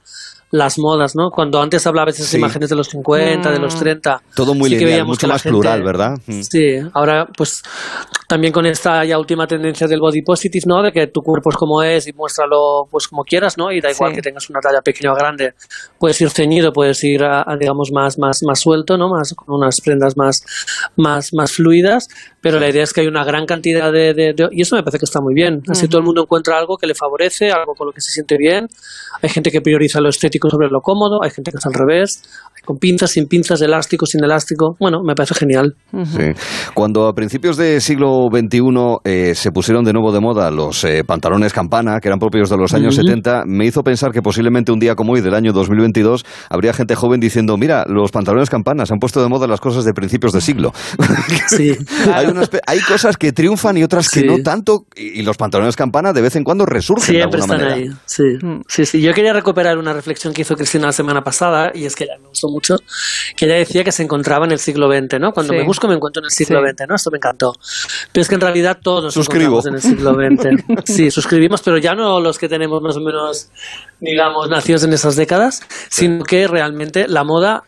las 0.53 0.79
modas, 0.79 1.17
¿no? 1.17 1.31
Cuando 1.31 1.61
antes 1.61 1.87
hablaba 1.87 2.07
de 2.07 2.13
esas 2.13 2.27
Sí. 2.29 2.37
imágenes 2.39 2.71
de 2.71 2.77
los 2.77 2.87
50, 2.89 3.51
de 3.51 3.59
los 3.59 3.75
30. 3.75 4.23
Todo 4.35 4.55
muy 4.55 4.71
sí 4.71 4.77
lineal, 4.77 5.05
mucho 5.05 5.27
más 5.27 5.43
gente- 5.43 5.53
plural, 5.53 5.83
¿verdad? 5.83 6.19
Mm. 6.27 6.43
Sí, 6.43 6.79
ahora 6.95 7.27
pues 7.37 7.63
también 8.29 8.53
con 8.53 8.65
esta 8.65 9.05
ya 9.05 9.19
última 9.19 9.47
tendencia 9.47 9.87
del 9.89 10.01
body 10.01 10.23
positive, 10.23 10.63
¿no? 10.67 10.83
De 10.83 10.93
que 10.93 11.09
tu 11.09 11.21
cuerpo 11.23 11.51
es 11.51 11.57
como 11.57 11.83
es 11.83 12.07
y 12.07 12.13
muéstralo 12.13 12.87
pues 12.91 13.09
como 13.09 13.25
quieras, 13.25 13.59
¿no? 13.59 13.73
Y 13.73 13.81
da 13.81 13.91
igual 13.91 14.11
Sí. 14.13 14.17
que 14.17 14.23
tengas 14.23 14.49
una 14.49 14.61
talla 14.61 14.81
pequeña 14.83 15.13
o 15.13 15.17
grande. 15.17 15.55
Puedes 15.99 16.21
ir 16.21 16.31
ceñido, 16.31 16.73
puedes 16.73 17.03
ir 17.03 17.25
a, 17.25 17.43
a, 17.43 17.57
digamos 17.57 17.91
más 17.93 18.17
más 18.19 18.39
más 18.47 18.61
suelto, 18.61 18.97
¿no? 18.97 19.09
Más 19.09 19.35
con 19.35 19.55
unas 19.55 19.81
prendas 19.81 20.17
más 20.17 20.43
más 20.97 21.31
más 21.35 21.53
fluidas, 21.53 22.09
pero 22.49 22.61
la 22.61 22.69
idea 22.69 22.85
es 22.85 22.93
que 22.93 23.01
hay 23.01 23.09
una 23.09 23.25
gran 23.25 23.45
cantidad 23.45 23.91
de, 23.93 24.15
de- 24.15 24.33
de- 24.37 24.49
y 24.53 24.63
eso 24.63 24.77
me 24.77 24.83
parece 24.83 24.99
que 24.99 25.05
está 25.05 25.21
muy 25.21 25.35
bien. 25.35 25.63
Así 25.69 25.89
todo 25.89 25.99
el 25.99 26.05
mundo 26.05 26.23
encuentra 26.23 26.57
algo 26.59 26.77
que 26.77 26.87
le 26.87 26.95
favorece, 26.95 27.51
algo 27.51 27.73
con 27.77 27.89
lo 27.89 27.93
que 27.93 28.01
se 28.01 28.11
siente 28.13 28.37
bien. 28.39 28.69
Hay 29.21 29.29
gente 29.31 29.51
que 29.51 29.61
prioriza 29.61 30.01
lo 30.01 30.09
estético 30.09 30.49
sobre 30.49 30.69
lo 30.69 30.81
cómodo, 30.81 31.23
hay 31.25 31.31
gente 31.31 31.51
que 31.51 31.59
es 31.59 31.67
al 31.67 31.73
revés, 31.75 32.23
hay 32.55 32.63
con 32.65 32.77
pinzas, 32.79 33.11
sin 33.11 33.27
pinzas, 33.27 33.61
elástico, 33.63 34.07
sin 34.07 34.23
elástico. 34.23 34.77
Bueno, 34.79 34.99
me 35.05 35.15
parece 35.15 35.35
genial. 35.35 35.75
Sí. 36.05 36.33
Cuando 36.75 37.09
a 37.09 37.13
principios 37.15 37.57
del 37.57 37.81
siglo 37.81 38.29
XXI 38.31 38.61
eh, 39.05 39.35
se 39.35 39.51
pusieron 39.51 39.85
de 39.85 39.93
nuevo 39.93 40.13
de 40.13 40.21
moda 40.21 40.51
los 40.51 40.85
eh, 40.85 41.03
pantalones 41.05 41.53
campana, 41.53 41.99
que 42.01 42.09
eran 42.09 42.19
propios 42.21 42.49
de 42.51 42.57
los 42.57 42.73
años 42.75 42.95
70, 42.95 43.43
me 43.47 43.67
hizo 43.67 43.83
pensar 43.83 44.13
que 44.13 44.23
posiblemente 44.23 44.71
un 44.73 44.79
día 44.79 44.95
como 44.95 45.15
hoy, 45.15 45.21
del 45.21 45.35
año 45.35 45.53
2022, 45.53 46.25
habría 46.51 46.73
gente 46.73 46.95
joven 46.95 47.19
diciendo, 47.21 47.57
mira, 47.57 47.85
los 47.89 48.11
pantalones 48.13 48.51
campana 48.51 48.87
se 48.87 48.93
han 48.93 48.99
puesto 49.01 49.23
de 49.23 49.29
moda 49.29 49.47
las 49.47 49.61
cosas 49.61 49.85
de 49.85 49.93
principios 49.93 50.33
de 50.33 50.41
siglo. 50.41 50.73
Sí. 51.49 51.73
hay, 52.13 52.27
una 52.37 52.49
hay 52.67 52.81
cosas 52.81 53.17
que 53.17 53.33
triunfan 53.33 53.77
y 53.77 53.83
otras 53.85 54.09
que 54.09 54.21
Sí. 54.21 54.27
no 54.27 54.39
tanto, 54.43 54.87
y, 54.95 55.21
y 55.21 55.23
los 55.23 55.37
pantalones 55.37 55.77
campana 55.77 56.13
de 56.13 56.21
vez 56.23 56.37
en 56.37 56.45
cuando 56.45 56.67
resurgen 56.67 57.15
Siempre 57.15 57.39
de 57.39 57.45
alguna 57.45 57.55
están 57.57 57.69
manera. 57.71 57.93
ahí. 57.93 57.99
Sí. 58.07 58.23
sí, 58.69 58.87
sí. 58.87 59.01
Yo 59.01 59.13
quería 59.15 59.33
recuperar 59.33 59.79
una 59.79 59.93
reflexión 59.93 60.33
que 60.33 60.43
hizo 60.43 60.57
Cristina 60.57 60.87
la 60.87 60.93
semana 60.93 61.23
pasada, 61.23 61.71
y 61.75 61.85
es 61.85 61.95
que 61.97 62.05
ella 62.05 62.15
me 62.21 62.29
gustó 62.29 62.49
mucho, 62.49 62.77
que 63.37 63.47
ella 63.47 63.55
decía 63.57 63.85
que 63.85 63.93
se 63.93 64.03
encontraba 64.03 64.45
en 64.47 64.53
el 64.53 64.59
siglo 64.59 64.89
XX, 64.89 65.19
¿no? 65.21 65.33
Cuando 65.33 65.53
Sí. 65.53 65.59
me 65.59 65.65
busco 65.67 65.89
me 65.89 65.95
encuentro 65.95 66.21
en 66.21 66.27
el 66.27 66.31
siglo 66.31 66.61
Sí. 66.65 66.71
XX, 66.73 66.89
¿no? 66.89 66.95
Esto 66.97 67.11
me 67.11 67.19
encantó. 67.19 67.53
Pero 68.13 68.23
es 68.23 68.29
que 68.29 68.35
en 68.35 68.41
realidad 68.41 68.79
todos 68.83 69.05
nos 69.05 69.15
Suscribo. 69.15 69.59
encontramos 69.59 69.67
en 69.67 69.75
el 69.75 69.97
siglo 69.97 70.15
XX. 70.15 70.65
Sí, 70.97 71.11
suscribimos, 71.11 71.63
pero 71.63 71.79
ya 71.79 71.95
no 71.95 72.21
los 72.21 72.39
que 72.39 72.49
tenemos 72.49 72.81
más 72.83 72.97
o 72.97 73.01
menos, 73.01 73.51
digamos, 74.01 74.49
nacidos 74.49 74.85
en 74.85 74.93
esas 74.93 75.17
décadas, 75.17 75.63
sino 75.91 76.25
que 76.25 76.47
realmente 76.49 77.07
la 77.09 77.25
moda 77.25 77.65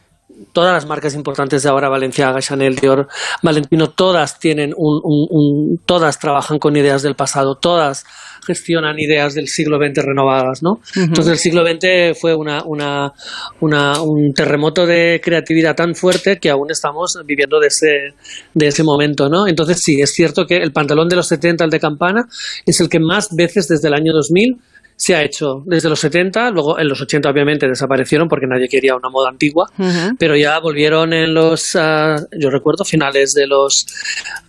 todas 0.52 0.72
las 0.72 0.86
marcas 0.86 1.14
importantes 1.14 1.62
de 1.62 1.68
ahora, 1.68 1.88
Valenciaga, 1.88 2.40
Chanel, 2.40 2.76
Dior, 2.76 3.08
Valentino, 3.42 3.90
todas 3.90 4.38
tienen 4.38 4.72
un, 4.76 5.00
un- 5.02 5.26
un- 5.30 5.78
todas 5.86 6.18
trabajan 6.18 6.58
con 6.58 6.76
ideas 6.76 7.02
del 7.02 7.14
pasado, 7.14 7.56
todas 7.56 8.04
gestionan 8.46 8.98
ideas 8.98 9.34
del 9.34 9.48
siglo 9.48 9.76
XX 9.78 10.02
renovadas, 10.04 10.62
¿no? 10.62 10.80
Entonces 10.96 11.32
el 11.32 11.38
siglo 11.38 11.62
XX 11.66 12.18
fue 12.18 12.34
una, 12.34 12.62
una, 12.64 13.12
una- 13.60 14.00
un 14.00 14.32
terremoto 14.32 14.86
de 14.86 15.20
creatividad 15.22 15.76
tan 15.76 15.94
fuerte 15.94 16.38
que 16.38 16.48
aún 16.48 16.70
estamos 16.70 17.18
viviendo 17.26 17.60
de 17.60 17.66
ese, 17.66 18.14
de 18.54 18.66
ese 18.68 18.82
momento, 18.84 19.28
¿no? 19.28 19.46
Entonces 19.46 19.82
sí, 19.82 20.00
es 20.00 20.12
cierto 20.14 20.46
que 20.46 20.56
el 20.56 20.72
pantalón 20.72 21.08
de 21.08 21.16
los 21.16 21.28
70, 21.28 21.64
el 21.64 21.70
de 21.70 21.80
campana, 21.80 22.26
es 22.64 22.80
el 22.80 22.88
que 22.88 23.00
más 23.00 23.34
veces 23.36 23.68
desde 23.68 23.88
el 23.88 23.94
año 23.94 24.12
2000 24.14 24.56
se 24.98 25.14
ha 25.14 25.22
hecho 25.22 25.62
desde 25.64 25.88
los 25.88 26.00
70, 26.00 26.50
luego 26.50 26.78
en 26.78 26.88
los 26.88 27.00
80 27.00 27.30
obviamente 27.30 27.68
desaparecieron 27.68 28.28
porque 28.28 28.46
nadie 28.48 28.68
quería 28.68 28.96
una 28.96 29.08
moda 29.08 29.28
antigua, 29.30 29.70
pero 30.18 30.36
ya 30.36 30.58
volvieron 30.58 31.12
en 31.12 31.32
los, 31.32 31.76
ah, 31.76 32.16
yo 32.36 32.50
recuerdo, 32.50 32.84
finales 32.84 33.32
de 33.32 33.46
los 33.46 33.86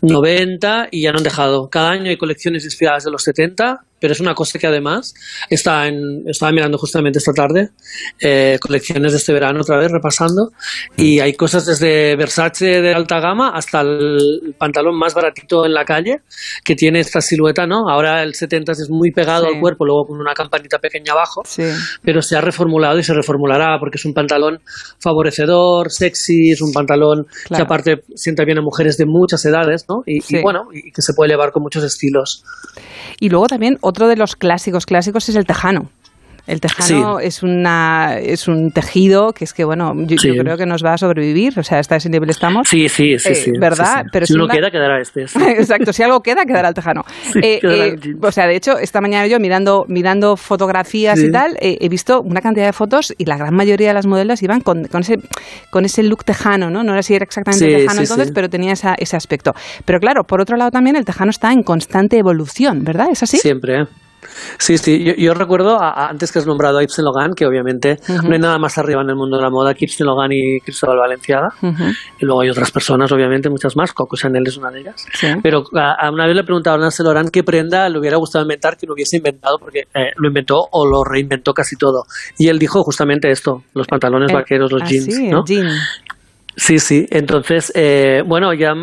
90 0.01 0.87
y 0.91 1.03
ya 1.03 1.11
no 1.11 1.19
han 1.19 1.23
dejado. 1.23 1.69
Cada 1.69 1.91
año 1.91 2.09
hay 2.09 2.17
colecciones 2.17 2.65
inspiradas 2.65 3.03
de 3.03 3.11
los 3.11 3.23
70, 3.23 3.85
pero 3.99 4.13
es 4.13 4.19
una 4.19 4.33
cosa 4.33 4.57
que 4.59 4.67
además 4.67 5.13
está 5.49 5.87
en, 5.87 6.23
estaba 6.27 6.51
mirando 6.51 6.77
justamente 6.77 7.19
esta 7.19 7.33
tarde, 7.33 7.69
eh, 8.21 8.57
colecciones 8.61 9.11
de 9.11 9.17
este 9.17 9.33
verano 9.33 9.61
otra 9.61 9.77
vez 9.77 9.91
repasando, 9.91 10.51
y 10.97 11.19
hay 11.19 11.33
cosas 11.33 11.65
desde 11.65 12.15
Versace 12.15 12.81
de 12.81 12.93
alta 12.93 13.19
gama 13.19 13.51
hasta 13.53 13.81
el 13.81 14.55
pantalón 14.57 14.97
más 14.97 15.13
baratito 15.13 15.65
en 15.65 15.73
la 15.73 15.85
calle, 15.85 16.21
que 16.63 16.75
tiene 16.75 16.99
esta 16.99 17.21
silueta, 17.21 17.65
¿no? 17.67 17.89
Ahora 17.89 18.23
el 18.23 18.33
70 18.35 18.71
es 18.73 18.87
muy 18.89 19.11
pegado 19.11 19.45
Sí. 19.47 19.53
al 19.55 19.59
cuerpo, 19.61 19.85
luego 19.85 20.05
con 20.07 20.19
una 20.19 20.33
campanita 20.33 20.77
pequeña 20.79 21.13
abajo, 21.13 21.41
Sí. 21.45 21.63
pero 22.03 22.21
se 22.21 22.35
ha 22.37 22.41
reformulado 22.41 22.99
y 22.99 23.03
se 23.03 23.13
reformulará 23.13 23.77
porque 23.79 23.97
es 23.97 24.05
un 24.05 24.13
pantalón 24.13 24.59
favorecedor, 25.13 25.91
sexy, 25.91 26.51
es 26.51 26.61
un 26.61 26.71
pantalón 26.71 27.25
Claro. 27.45 27.57
que 27.57 27.61
aparte 27.61 28.01
sienta 28.15 28.45
bien 28.45 28.59
a 28.59 28.61
mujeres 28.61 28.97
de 28.97 29.05
muchas 29.05 29.43
edades, 29.45 29.85
¿no? 29.89 30.03
Y, 30.05 30.17
y 30.17 30.21
Sí. 30.21 30.41
bueno, 30.41 30.67
y 30.71 30.91
que 30.91 31.01
se 31.01 31.13
puede 31.13 31.31
llevar 31.31 31.51
con 31.51 31.63
muchos 31.63 31.83
estilos. 31.83 32.43
Y 33.19 33.29
luego 33.29 33.47
también 33.47 33.77
otro 33.89 34.07
de 34.07 34.15
los 34.15 34.35
clásicos 34.35 34.85
clásicos 34.85 35.27
es 35.29 35.35
el 35.35 35.45
tejano. 35.45 35.89
El 36.49 36.59
tejano 36.61 37.19
es 37.19 37.43
una 37.43 38.17
es 38.19 38.47
un 38.47 38.71
tejido 38.71 39.31
que 39.33 39.43
es 39.45 39.53
que 39.53 39.63
bueno, 39.63 39.93
yo, 39.95 40.15
yo 40.17 40.33
creo 40.43 40.57
que 40.57 40.65
nos 40.65 40.83
va 40.83 40.93
a 40.93 40.97
sobrevivir, 40.97 41.57
o 41.59 41.63
sea, 41.63 41.79
hasta 41.79 41.95
ese 41.95 42.09
nivel 42.09 42.29
estamos. 42.29 42.67
Sí, 42.67 42.89
sí, 42.89 43.17
sí, 43.19 43.29
Eh, 43.29 43.35
sí. 43.35 43.51
¿verdad? 43.59 44.03
Pero 44.11 44.25
si 44.25 44.33
uno 44.33 44.47
queda, 44.47 44.71
quedará 44.71 44.99
este. 44.99 45.21
Exacto, 45.57 45.93
si 45.93 46.03
algo 46.03 46.21
queda, 46.21 46.45
quedará 46.45 46.69
el 46.69 46.73
tejano. 46.73 47.03
Eh, 47.41 47.59
quedará 47.61 47.85
eh, 47.87 47.95
el 48.01 48.17
o 48.21 48.31
sea, 48.31 48.47
de 48.47 48.55
hecho, 48.55 48.77
esta 48.79 48.99
mañana 49.01 49.27
yo 49.27 49.39
mirando, 49.39 49.85
mirando 49.87 50.35
fotografías 50.35 51.19
y 51.19 51.31
tal, 51.31 51.55
eh, 51.61 51.77
he 51.79 51.89
visto 51.89 52.21
una 52.21 52.41
cantidad 52.41 52.65
de 52.65 52.73
fotos 52.73 53.13
y 53.17 53.25
la 53.25 53.37
gran 53.37 53.53
mayoría 53.55 53.89
de 53.89 53.93
las 53.93 54.07
modelos 54.07 54.41
iban 54.43 54.61
con, 54.61 54.85
con 54.85 55.01
ese, 55.01 55.15
con 55.71 55.85
ese 55.85 56.03
look 56.03 56.25
tejano, 56.25 56.69
¿no? 56.69 56.83
No 56.83 56.93
era 56.93 57.01
si 57.03 57.13
era 57.15 57.23
exactamente 57.23 57.65
tejano 57.83 58.01
entonces, 58.01 58.31
pero 58.33 58.49
tenía 58.49 58.73
esa- 58.73 58.95
ese 58.97 59.15
aspecto. 59.15 59.53
Pero 59.85 59.99
claro, 59.99 60.23
por 60.23 60.41
otro 60.41 60.57
lado 60.57 60.71
también 60.71 60.95
el 60.95 61.05
tejano 61.05 61.29
está 61.29 61.51
en 61.51 61.61
constante 61.63 62.17
evolución, 62.17 62.83
¿verdad? 62.83 63.07
¿Es 63.11 63.23
así? 63.23 63.37
Siempre. 63.37 63.85
¿Eh? 64.29 64.55
Sí, 64.57 64.77
sí. 64.77 65.03
Yo, 65.03 65.13
yo 65.15 65.33
recuerdo, 65.33 65.79
a- 65.79 65.89
a- 65.89 66.09
antes 66.09 66.31
que 66.31 66.39
has 66.39 66.45
nombrado 66.47 66.77
a 66.77 66.81
Yves 66.81 66.99
Logan, 66.99 67.33
que 67.33 67.45
obviamente 67.45 67.97
no 68.23 68.31
hay 68.33 68.39
nada 68.39 68.57
más 68.57 68.77
arriba 68.77 69.01
en 69.01 69.09
el 69.09 69.15
mundo 69.15 69.37
de 69.37 69.43
la 69.43 69.49
moda 69.49 69.73
que 69.73 69.85
Yves 69.85 69.99
Logan 70.01 70.31
y 70.31 70.59
Cristóbal 70.61 70.97
Valenciaga. 70.97 71.49
Y 72.19 72.25
luego 72.25 72.41
hay 72.41 72.49
otras 72.49 72.71
personas, 72.71 73.11
obviamente, 73.11 73.49
muchas 73.49 73.75
más. 73.75 73.93
Coco 73.93 74.15
Chanel 74.17 74.43
es 74.47 74.57
una 74.57 74.69
de 74.71 74.81
ellas. 74.81 75.05
Sí. 75.13 75.27
Pero 75.43 75.63
a, 75.75 76.09
una 76.11 76.25
vez 76.25 76.35
le 76.35 76.43
preguntaba 76.43 76.85
a 76.85 77.03
Loran 77.03 77.29
qué 77.29 77.43
prenda 77.43 77.87
le 77.89 77.97
hubiera 77.99 78.17
gustado 78.17 78.43
inventar 78.43 78.77
que 78.77 78.85
lo 78.85 78.93
hubiese 78.93 79.17
inventado, 79.17 79.57
porque 79.59 79.87
eh, 79.93 80.11
lo 80.17 80.27
inventó 80.27 80.67
o 80.71 80.85
lo 80.85 81.03
reinventó 81.03 81.53
casi 81.53 81.75
todo. 81.75 82.03
Y 82.37 82.47
él 82.47 82.59
dijo 82.59 82.83
justamente 82.83 83.31
esto: 83.31 83.63
los 83.73 83.87
pantalones 83.87 84.29
El- 84.29 84.35
vaqueros, 84.35 84.71
los 84.71 84.81
ah, 84.81 84.85
jeans. 84.85 85.05
sí, 85.15 85.27
¿no? 85.29 85.43
jean. 85.45 85.67
Sí, 86.55 86.79
sí. 86.79 87.05
Entonces, 87.09 87.71
eh, 87.75 88.23
bueno, 88.25 88.53
ya 88.53 88.73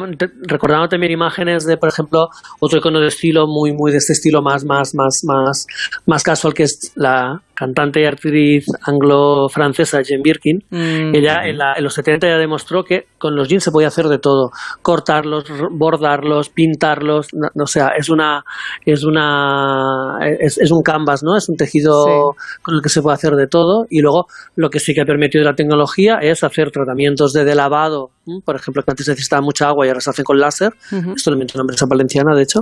recordando 0.43 0.89
también 0.89 1.13
imágenes 1.13 1.67
de, 1.67 1.77
por 1.77 1.89
ejemplo, 1.89 2.29
otro 2.61 2.79
icono 2.79 3.01
de 3.01 3.09
estilo 3.09 3.47
muy, 3.47 3.73
muy 3.73 3.93
de 3.93 3.99
este 3.99 4.13
estilo 4.13 4.41
más, 4.43 4.65
más, 4.65 4.95
más, 4.95 5.21
más, 5.25 5.67
más 6.07 6.23
casual 6.23 6.55
que 6.55 6.63
es 6.63 6.93
la 6.95 7.43
cantante 7.57 8.03
y 8.03 8.05
actriz 8.05 8.67
anglo-francesa 8.85 9.99
Jane 10.05 10.21
Birkin. 10.23 10.59
Mm. 10.71 11.15
Ella 11.15 11.41
en, 11.47 11.59
la- 11.59 11.75
en 11.77 11.85
los 11.85 11.95
70 11.95 12.27
ya 12.29 12.37
demostró 12.39 12.85
que 12.85 13.07
con 13.19 13.35
los 13.35 13.49
jeans 13.49 13.65
se 13.65 13.71
podía 13.71 13.89
hacer 13.89 14.07
de 14.07 14.19
todo, 14.19 14.51
cortarlos, 14.83 15.45
bordarlos, 15.73 16.51
pintarlos, 16.51 17.29
no, 17.33 17.49
no, 17.55 17.65
o 17.65 17.67
sea, 17.67 17.89
es 17.97 18.09
una, 18.11 18.45
es 18.85 19.05
una, 19.05 20.19
es, 20.41 20.59
es 20.59 20.71
un 20.71 20.83
canvas, 20.83 21.23
¿no? 21.23 21.37
Es 21.37 21.49
un 21.49 21.57
tejido 21.57 21.87
Sí. 22.07 22.59
con 22.63 22.75
el 22.75 22.83
que 22.83 22.89
se 22.89 23.01
puede 23.03 23.15
hacer 23.15 23.33
de 23.33 23.47
todo 23.47 23.87
y 23.91 24.01
luego 24.01 24.27
lo 24.55 24.69
que 24.71 24.79
sí 24.81 24.93
que 24.95 25.01
ha 25.01 25.05
permitido 25.05 25.45
la 25.45 25.55
tecnología 25.55 26.19
es 26.21 26.45
hacer 26.45 26.71
tratamientos 26.71 27.33
de 27.33 27.45
delavado, 27.45 28.11
¿m? 28.27 28.41
por 28.45 28.57
ejemplo, 28.57 28.83
que 28.83 28.91
antes 28.91 29.09
necesitaba 29.09 29.41
mucha 29.43 29.69
agua 29.69 29.87
y 29.87 29.89
ahora 29.89 30.01
se 30.01 30.11
hacen 30.11 30.25
con 30.25 30.39
láser, 30.39 30.73
Ujú. 30.93 31.13
esto 31.17 31.31
lo 31.31 31.37
inventó 31.37 31.55
una 31.59 31.63
empresa 31.63 31.87
valenciana, 31.89 32.35
de 32.35 32.43
hecho, 32.43 32.61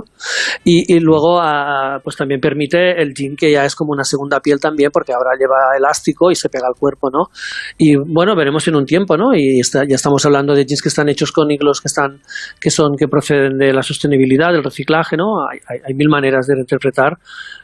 y, 0.63 0.93
y 0.95 0.99
luego 0.99 1.39
ah, 1.41 1.99
pues 2.03 2.15
también 2.15 2.39
permite 2.39 3.01
el 3.01 3.13
jean 3.13 3.35
que 3.35 3.51
ya 3.51 3.65
es 3.65 3.75
como 3.75 3.91
una 3.91 4.03
segunda 4.03 4.39
piel 4.39 4.59
también 4.59 4.84
porque 4.91 5.13
ahora 5.13 5.31
lleva 5.39 5.55
elástico 5.77 6.31
y 6.31 6.35
se 6.35 6.49
pega 6.49 6.67
al 6.67 6.75
cuerpo, 6.79 7.09
¿no? 7.09 7.29
Y 7.77 7.95
bueno, 7.95 8.35
veremos 8.35 8.67
en 8.67 8.75
un 8.75 8.85
tiempo, 8.85 9.17
¿no? 9.17 9.33
Y 9.35 9.59
está- 9.59 9.83
ya 9.87 9.95
estamos 9.95 10.25
hablando 10.25 10.53
de 10.53 10.65
jeans 10.65 10.81
que 10.81 10.89
están 10.89 11.09
hechos 11.09 11.31
con 11.31 11.49
higlos 11.51 11.81
que 11.81 11.87
están 11.87 12.21
que 12.59 12.69
son 12.71 12.95
que 12.97 13.07
proceden 13.07 13.57
de 13.57 13.73
la 13.73 13.83
sostenibilidad, 13.83 14.51
del 14.51 14.63
reciclaje, 14.63 15.17
¿no? 15.17 15.47
Hay, 15.47 15.59
hay- 15.67 15.79
hay 15.87 15.93
mil 15.93 16.09
maneras 16.09 16.47
de 16.47 16.59
interpretar. 16.59 17.17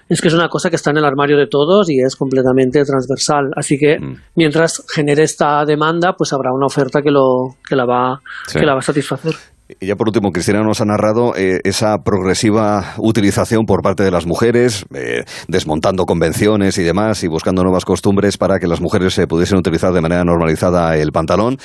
Es 0.10 0.20
que 0.22 0.28
es 0.28 0.34
una 0.34 0.50
cosa 0.50 0.70
que 0.70 0.76
está 0.76 0.92
en 0.92 0.98
el 0.98 1.06
armario 1.06 1.38
de 1.38 1.48
todos 1.48 1.90
y 1.90 2.02
es 2.02 2.18
completamente 2.18 2.84
transversal. 2.84 3.52
Así 3.56 3.78
que 3.78 3.98
mientras 4.36 4.84
genere 4.94 5.24
esta 5.24 5.64
demanda, 5.66 6.14
pues 6.18 6.34
habrá 6.34 6.52
una 6.54 6.66
oferta 6.66 7.02
que 7.02 7.12
lo 7.12 7.56
que 7.68 7.76
la 7.78 7.86
va 7.86 8.20
Sí. 8.48 8.60
que 8.60 8.66
la 8.66 8.74
va 8.74 8.80
a 8.80 8.84
satisfacer. 8.84 9.34
Y 9.80 9.88
ya 9.88 9.96
por 9.96 10.08
último, 10.08 10.32
Cristina 10.32 10.62
nos 10.62 10.82
ha 10.82 10.86
narrado 10.86 11.36
eh, 11.36 11.60
esa 11.64 12.00
progresiva 12.00 12.94
utilización 12.98 13.66
por 13.66 13.82
parte 13.82 14.04
de 14.04 14.12
las 14.12 14.26
mujeres, 14.26 14.86
eh, 14.94 15.24
desmontando 15.48 16.06
convenciones 16.06 16.78
y 16.78 16.84
demás 16.84 17.24
y 17.24 17.28
buscando 17.28 17.64
nuevas 17.64 17.86
costumbres 17.86 18.38
para 18.38 18.60
que 18.60 18.68
las 18.68 18.82
mujeres 18.82 19.14
se 19.14 19.28
pudiesen 19.28 19.58
utilizar 19.58 19.94
de 19.94 20.02
manera 20.02 20.24
normalizada 20.24 20.98
el 20.98 21.12
pantalón. 21.12 21.58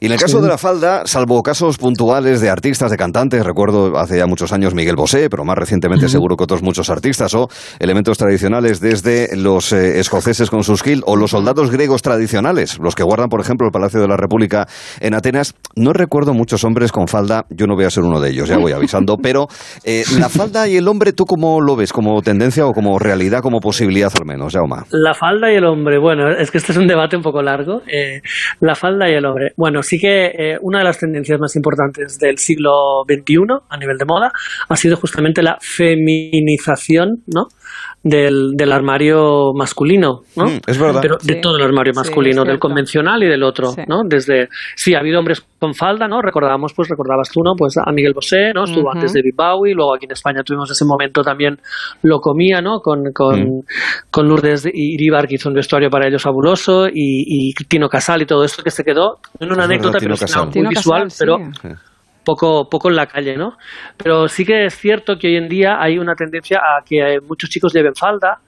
Y 0.00 0.06
en 0.06 0.12
el 0.12 0.18
caso 0.18 0.40
de 0.40 0.48
la 0.48 0.58
falda, 0.58 1.02
salvo 1.06 1.42
casos 1.42 1.76
puntuales 1.78 2.40
de 2.40 2.48
artistas, 2.48 2.90
de 2.90 2.96
cantantes, 2.96 3.44
recuerdo 3.44 3.98
hace 3.98 4.18
ya 4.18 4.26
muchos 4.26 4.52
años 4.52 4.74
Miguel 4.74 4.96
Bosé, 4.96 5.28
pero 5.28 5.44
más 5.44 5.58
recientemente 5.58 6.08
seguro 6.08 6.36
que 6.36 6.44
otros 6.44 6.62
muchos 6.62 6.88
artistas, 6.88 7.34
o 7.34 7.48
elementos 7.78 8.16
tradicionales 8.16 8.80
desde 8.80 9.36
los 9.36 9.72
eh, 9.72 10.00
escoceses 10.00 10.50
con 10.50 10.64
sus 10.64 10.82
kilt 10.82 11.02
o 11.06 11.16
los 11.16 11.32
soldados 11.32 11.70
griegos 11.70 12.02
tradicionales, 12.02 12.78
los 12.78 12.94
que 12.94 13.02
guardan, 13.02 13.28
por 13.28 13.40
ejemplo, 13.40 13.66
el 13.66 13.72
Palacio 13.72 14.00
de 14.00 14.08
la 14.08 14.16
República 14.16 14.66
en 15.00 15.14
Atenas. 15.14 15.54
No 15.76 15.92
recuerdo 15.92 16.32
muchos 16.32 16.64
hombres 16.64 16.92
con 16.92 17.08
falda 17.08 17.44
yo 17.50 17.66
no 17.66 17.74
voy 17.74 17.84
a 17.84 17.90
ser 17.90 18.04
uno 18.04 18.20
de 18.20 18.30
ellos, 18.30 18.48
ya 18.48 18.58
voy 18.58 18.72
avisando, 18.72 19.16
pero 19.22 19.46
eh, 19.84 20.04
la 20.18 20.28
falda 20.28 20.68
y 20.68 20.76
el 20.76 20.88
hombre, 20.88 21.12
¿tú 21.12 21.24
cómo 21.24 21.60
lo 21.60 21.76
ves? 21.76 21.92
¿Como 21.92 22.20
tendencia 22.22 22.66
o 22.66 22.72
como 22.72 22.98
realidad, 22.98 23.40
como 23.42 23.60
posibilidad 23.60 24.10
al 24.18 24.26
menos, 24.26 24.52
Jaume? 24.52 24.82
La 24.90 25.14
falda 25.14 25.52
y 25.52 25.56
el 25.56 25.64
hombre, 25.64 25.98
bueno, 25.98 26.30
es 26.30 26.50
que 26.50 26.58
este 26.58 26.72
es 26.72 26.78
un 26.78 26.86
debate 26.86 27.16
un 27.16 27.22
poco 27.22 27.42
largo. 27.42 27.82
Eh, 27.86 28.20
la 28.60 28.74
falda 28.74 29.08
y 29.10 29.14
el 29.14 29.24
hombre. 29.24 29.52
Bueno, 29.56 29.82
sí 29.82 29.98
que 29.98 30.26
eh, 30.26 30.58
una 30.60 30.78
de 30.78 30.84
las 30.84 30.98
tendencias 30.98 31.38
más 31.40 31.54
importantes 31.56 32.18
del 32.18 32.38
siglo 32.38 33.04
XXI 33.06 33.36
a 33.68 33.76
nivel 33.76 33.96
de 33.98 34.04
moda 34.04 34.32
ha 34.68 34.76
sido 34.76 34.96
justamente 34.96 35.42
la 35.42 35.58
feminización, 35.60 37.22
¿no? 37.26 37.48
Del, 38.02 38.52
del 38.56 38.72
armario 38.72 39.52
masculino, 39.54 40.20
¿no? 40.36 40.46
Mm, 40.46 40.60
es 40.66 40.78
verdad. 40.78 41.00
Pero 41.02 41.16
de 41.22 41.34
Sí. 41.34 41.40
todo 41.42 41.56
el 41.56 41.62
armario 41.62 41.92
masculino, 41.94 42.44
del 42.44 42.58
convencional 42.58 43.22
y 43.22 43.26
del 43.26 43.42
otro, 43.42 43.72
Sí. 43.72 43.82
¿no? 43.86 44.02
Desde, 44.06 44.48
sí, 44.74 44.94
ha 44.94 45.00
habido 45.00 45.18
hombres 45.18 45.44
con 45.58 45.74
falda, 45.74 46.08
¿no? 46.08 46.22
Recordábamos, 46.22 46.72
pues 46.74 46.88
recordabas 46.88 47.30
tú, 47.30 47.42
¿no? 47.42 47.52
Pues 47.58 47.76
a 47.76 47.90
Miguel 47.92 48.14
Bosé, 48.14 48.52
¿no? 48.54 48.64
Estuvo 48.64 48.90
antes 48.90 49.12
de 49.12 49.20
Bowie, 49.36 49.74
luego 49.74 49.94
aquí 49.94 50.06
en 50.06 50.12
España 50.12 50.42
tuvimos 50.42 50.70
ese 50.70 50.84
momento 50.86 51.22
también 51.22 51.58
lo 52.02 52.20
comía, 52.20 52.62
¿no? 52.62 52.80
Con, 52.80 53.12
con, 53.12 53.40
Mm. 53.40 53.60
con 54.10 54.26
Lourdes 54.28 54.66
Iribar, 54.72 55.28
que 55.28 55.34
hizo 55.34 55.48
un 55.50 55.54
vestuario 55.56 55.90
para 55.90 56.08
ellos 56.08 56.22
fabuloso, 56.22 56.86
y, 56.88 57.50
y 57.50 57.52
Tino 57.68 57.88
Casal 57.88 58.22
y 58.22 58.26
todo 58.26 58.44
esto 58.44 58.62
que 58.62 58.70
se 58.70 58.82
quedó 58.82 59.18
en 59.38 59.52
una 59.52 59.64
Es 59.64 59.68
verdad, 59.68 59.70
anécdota, 59.70 59.98
Tino 59.98 60.14
pero 60.14 60.20
Casal. 60.20 60.44
muy 60.44 60.52
Tino 60.52 60.68
visual, 60.70 61.02
Casal, 61.04 61.10
sí. 61.10 61.18
pero 61.62 61.76
poco, 62.24 62.68
poco 62.68 62.88
en 62.88 62.96
la 62.96 63.06
calle, 63.06 63.36
¿no? 63.36 63.56
Pero 63.96 64.28
sí 64.28 64.44
que 64.44 64.66
es 64.66 64.74
cierto 64.74 65.16
que 65.18 65.28
hoy 65.28 65.36
en 65.36 65.48
día 65.48 65.80
hay 65.80 65.98
una 65.98 66.14
tendencia 66.14 66.58
a 66.58 66.82
que 66.84 66.98
eh, 66.98 67.20
muchos 67.20 67.50
chicos 67.50 67.72
lleven 67.72 67.94
falda, 67.94 68.40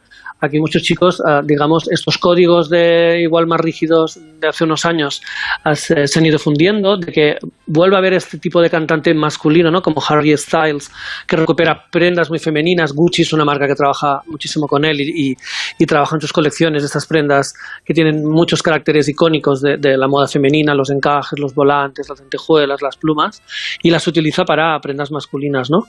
a 0.42 0.48
que 0.48 0.58
muchos 0.58 0.82
chicos, 0.82 1.22
ah, 1.24 1.40
digamos, 1.44 1.88
estos 1.90 2.18
códigos 2.18 2.68
de 2.68 3.20
igual 3.22 3.46
más 3.46 3.60
rígidos 3.60 4.18
de 4.40 4.48
hace 4.48 4.64
unos 4.64 4.84
años 4.84 5.22
ah, 5.64 5.74
se, 5.76 6.04
han 6.18 6.26
ido 6.26 6.38
fundiendo, 6.38 6.96
de 6.96 7.12
que 7.12 7.36
vuelva 7.66 7.96
a 7.96 8.00
haber 8.00 8.14
este 8.14 8.38
tipo 8.38 8.60
de 8.60 8.68
cantante 8.68 9.14
masculino, 9.14 9.70
¿no? 9.70 9.80
Como 9.80 10.02
Harry 10.06 10.36
Styles, 10.36 10.90
que 11.28 11.36
recupera 11.36 11.84
prendas 11.90 12.28
muy 12.28 12.40
femeninas. 12.40 12.92
Gucci 12.92 13.22
es 13.22 13.32
una 13.32 13.44
marca 13.44 13.68
que 13.68 13.76
trabaja 13.76 14.20
muchísimo 14.26 14.66
con 14.66 14.84
él 14.84 15.00
y, 15.00 15.36
y- 15.78 15.86
trabaja 15.86 16.16
en 16.16 16.20
sus 16.22 16.32
colecciones 16.32 16.82
estas 16.82 17.06
prendas 17.06 17.54
que 17.84 17.94
tienen 17.94 18.24
muchos 18.24 18.62
caracteres 18.62 19.08
icónicos 19.08 19.60
de, 19.60 19.76
de 19.76 19.96
la 19.96 20.08
moda 20.08 20.26
femenina, 20.26 20.74
los 20.74 20.90
encajes, 20.90 21.38
los 21.38 21.54
volantes, 21.54 22.08
las 22.08 22.18
lentejuelas, 22.18 22.82
las 22.82 22.96
plumas, 22.96 23.42
y 23.82 23.90
las 23.90 24.06
utiliza 24.08 24.44
para 24.44 24.78
prendas 24.80 25.12
masculinas, 25.12 25.70
¿no? 25.70 25.80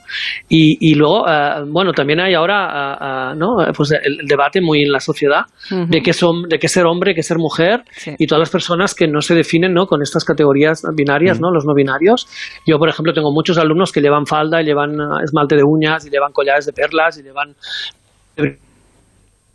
Y, 0.48 0.76
y 0.80 0.94
luego, 0.94 1.26
ah, 1.26 1.64
bueno, 1.66 1.92
también 1.92 2.20
hay 2.20 2.34
ahora, 2.34 2.66
ah, 2.70 2.98
ah, 3.00 3.34
¿no? 3.34 3.56
Pues 3.76 3.92
el 3.92 4.26
debate 4.26 4.43
muy 4.60 4.82
en 4.82 4.92
la 4.92 5.00
sociedad 5.00 5.42
Ujú. 5.70 5.86
de 5.88 6.02
qué 6.02 6.12
son, 6.12 6.42
de 6.48 6.58
qué 6.58 6.68
ser 6.68 6.86
hombre, 6.86 7.14
qué 7.14 7.22
ser 7.22 7.38
mujer, 7.38 7.82
Sí. 7.92 8.14
y 8.18 8.26
todas 8.26 8.40
las 8.40 8.50
personas 8.50 8.94
que 8.94 9.06
no 9.06 9.20
se 9.20 9.34
definen, 9.34 9.72
¿no? 9.72 9.86
Con 9.86 10.02
estas 10.02 10.24
categorías 10.24 10.82
binarias, 10.94 11.40
¿no? 11.40 11.50
Los 11.50 11.64
no 11.64 11.74
binarios. 11.74 12.26
Yo, 12.66 12.78
por 12.78 12.88
ejemplo, 12.88 13.12
tengo 13.12 13.32
muchos 13.32 13.58
alumnos 13.58 13.92
que 13.92 14.00
llevan 14.00 14.26
falda 14.26 14.60
y 14.62 14.64
llevan 14.64 15.00
ah, 15.00 15.20
esmalte 15.22 15.56
de 15.56 15.62
uñas 15.64 16.06
y 16.06 16.10
llevan 16.10 16.32
collares 16.32 16.66
de 16.66 16.72
perlas 16.72 17.18
y 17.18 17.22
llevan 17.22 17.54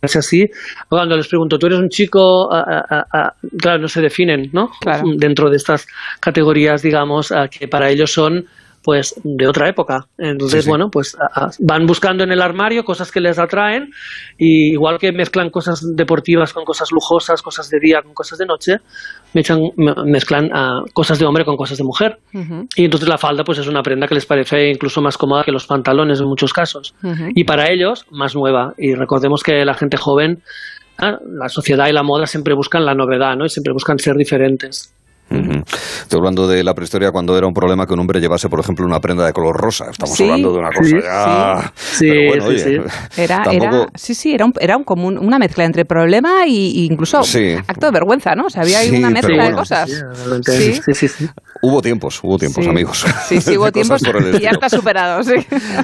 es 0.02 0.16
así. 0.16 0.46
Cuando 0.88 1.18
les 1.18 1.28
pregunto, 1.28 1.60
¿tú 1.60 1.68
eres 1.68 1.80
un 1.80 1.90
chico? 1.90 2.50
Ah, 2.54 3.06
ah, 3.12 3.34
claro, 3.62 3.82
no 3.82 3.88
se 3.90 4.02
definen, 4.02 4.50
¿no? 4.54 4.70
Claro. 4.80 5.04
Dentro 5.18 5.50
de 5.50 5.58
estas 5.58 5.88
categorías, 6.22 6.82
digamos, 6.82 7.34
que 7.52 7.68
para 7.68 7.90
ellos 7.90 8.12
son 8.14 8.46
pues 8.90 9.14
de 9.24 9.46
otra 9.48 9.70
época. 9.70 10.08
Entonces, 10.18 10.62
Sí, 10.62 10.64
sí. 10.64 10.70
bueno, 10.70 10.90
pues 10.90 11.16
van 11.60 11.86
buscando 11.86 12.24
en 12.24 12.32
el 12.32 12.42
armario 12.42 12.84
cosas 12.84 13.12
que 13.12 13.20
les 13.22 13.38
atraen 13.38 13.92
y 14.36 14.72
igual 14.74 14.98
que 14.98 15.12
mezclan 15.12 15.52
cosas 15.52 15.84
deportivas 15.96 16.54
con 16.54 16.66
cosas 16.66 16.90
lujosas, 16.92 17.44
cosas 17.44 17.70
de 17.70 17.78
día 17.80 18.02
con 18.02 18.16
cosas 18.16 18.40
de 18.40 18.48
noche, 18.48 18.78
mezclan 20.06 20.50
ah, 20.52 20.82
cosas 20.92 21.20
de 21.20 21.26
hombre 21.28 21.46
con 21.46 21.56
cosas 21.56 21.78
de 21.78 21.84
mujer. 21.84 22.18
Y 22.76 22.86
entonces 22.86 23.08
la 23.08 23.20
falda 23.20 23.44
pues 23.44 23.60
es 23.60 23.68
una 23.68 23.84
prenda 23.84 24.08
que 24.08 24.16
les 24.16 24.26
parece 24.26 24.72
incluso 24.72 25.02
más 25.04 25.20
cómoda 25.20 25.44
que 25.44 25.52
los 25.52 25.68
pantalones 25.68 26.20
en 26.20 26.26
muchos 26.26 26.52
casos. 26.52 26.96
Y 27.36 27.44
para 27.44 27.72
ellos, 27.72 28.08
más 28.10 28.34
nueva. 28.36 28.74
Y 28.76 28.96
recordemos 28.96 29.44
que 29.44 29.64
la 29.66 29.76
gente 29.76 29.98
joven, 29.98 30.42
ah, 30.98 31.20
la 31.24 31.48
sociedad 31.48 31.88
y 31.88 31.94
la 31.94 32.02
moda 32.02 32.26
siempre 32.26 32.56
buscan 32.56 32.84
la 32.88 32.96
novedad, 32.96 33.36
¿no? 33.38 33.46
Y 33.46 33.50
siempre 33.50 33.72
buscan 33.72 34.00
ser 34.00 34.16
diferentes. 34.16 34.96
Ujú. 35.40 35.64
Estoy 36.02 36.18
hablando 36.18 36.48
de 36.48 36.64
la 36.64 36.74
prehistoria 36.74 37.12
cuando 37.12 37.38
era 37.38 37.48
un 37.48 37.54
problema 37.54 37.86
que 37.86 37.94
un 37.94 38.00
hombre 38.00 38.20
llevase, 38.20 38.50
por 38.50 38.60
ejemplo, 38.60 38.86
una 38.86 39.00
prenda 39.00 39.26
de 39.26 39.34
color 39.34 39.56
rosa. 39.56 39.86
Estamos 39.92 40.16
Sí. 40.18 40.24
hablando 40.24 40.54
de 40.54 40.60
una 40.60 40.70
cosa 40.72 40.90
Sí, 40.90 40.96
ya... 41.04 41.74
sí. 41.76 42.08
Pero 42.10 42.28
bueno, 42.30 42.44
Sí, 42.44 42.50
oye, 42.50 42.60
sí, 43.14 43.22
Era, 43.22 43.44
tampoco... 43.44 43.66
era, 43.66 43.88
sí, 43.96 44.14
sí, 44.16 44.34
era, 44.34 44.46
un, 44.46 44.54
era 44.60 44.78
un 44.78 44.84
común, 44.84 45.18
una 45.18 45.38
mezcla 45.40 45.66
entre 45.66 45.86
problema 45.86 46.46
y, 46.48 46.72
y 46.82 46.86
incluso 46.86 47.24
Sí. 47.24 47.54
acto 47.68 47.88
de 47.88 47.92
vergüenza, 47.92 48.36
¿no? 48.36 48.46
O 48.46 48.50
sea, 48.50 48.64
había 48.64 48.80
ahí 48.80 48.90
Sí, 48.90 48.98
una 48.98 49.10
mezcla 49.10 49.50
de 49.50 49.54
cosas. 49.54 49.90
Sí, 49.90 50.74
Sí. 50.74 50.82
sí, 50.86 50.94
sí, 50.94 51.08
sí. 51.08 51.30
Hubo 51.62 51.82
tiempos, 51.82 52.20
hubo 52.24 52.38
tiempos, 52.38 52.64
Sí. 52.64 52.70
amigos. 52.70 53.06
Sí, 53.28 53.42
sí, 53.42 53.58
hubo 53.58 53.72
tiempos 53.72 54.02
y 54.34 54.40
ya 54.40 54.52
está 54.52 54.70
superado, 54.70 55.22
sí. 55.24 55.34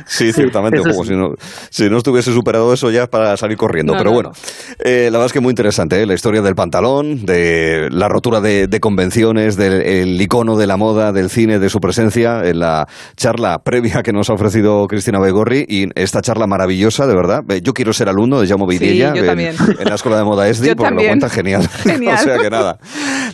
Sí, 0.05 0.31
ciertamente, 0.33 0.77
eso 0.79 0.89
como 0.89 1.03
sí. 1.03 1.09
si 1.09 1.15
no, 1.15 1.33
si 1.69 1.89
no 1.89 1.97
estuviese 1.97 2.33
superado 2.33 2.73
eso 2.73 2.89
ya 2.91 3.03
es 3.03 3.09
para 3.09 3.35
salir 3.37 3.57
corriendo. 3.57 3.93
No, 3.93 3.97
Pero 3.99 4.09
no, 4.11 4.15
bueno, 4.15 4.31
eh, 4.79 5.05
la 5.11 5.17
verdad 5.17 5.25
es 5.27 5.33
que 5.33 5.39
muy 5.41 5.51
interesante, 5.51 6.01
¿eh? 6.01 6.05
la 6.05 6.13
historia 6.13 6.41
del 6.41 6.55
pantalón, 6.55 7.25
de 7.25 7.89
la 7.91 8.07
rotura 8.07 8.39
de, 8.41 8.67
de 8.67 8.79
convenciones, 8.79 9.44
del 9.55 9.81
el 9.83 10.19
icono 10.19 10.57
de 10.57 10.65
la 10.65 10.77
moda, 10.77 11.11
del 11.11 11.29
cine, 11.29 11.59
de 11.59 11.69
su 11.69 11.79
presencia, 11.79 12.41
en 12.43 12.59
la 12.59 12.87
charla 13.15 13.59
previa 13.59 14.01
que 14.01 14.11
nos 14.11 14.29
ha 14.29 14.33
ofrecido 14.33 14.87
Cristina 14.87 15.19
Begorri 15.19 15.65
y 15.67 15.87
esta 15.93 16.21
charla 16.21 16.47
maravillosa, 16.47 17.05
de 17.05 17.15
verdad. 17.15 17.43
Yo 17.61 17.73
quiero 17.73 17.93
ser 17.93 18.09
alumno 18.09 18.41
de 18.41 18.47
Jaume 18.47 18.65
Sí, 18.77 18.97
yo 18.97 19.07
en, 19.15 19.87
la 19.87 19.95
Escuela 19.95 20.17
de 20.17 20.23
Moda 20.23 20.47
ESDI, 20.49 20.69
Yo 20.69 20.75
porque 20.75 20.95
lo 20.95 21.01
cuenta 21.03 21.29
genial. 21.29 21.67
Genial. 21.83 22.15
o 22.15 22.17
sea 22.17 22.37
que 22.39 22.49
nada, 22.49 22.77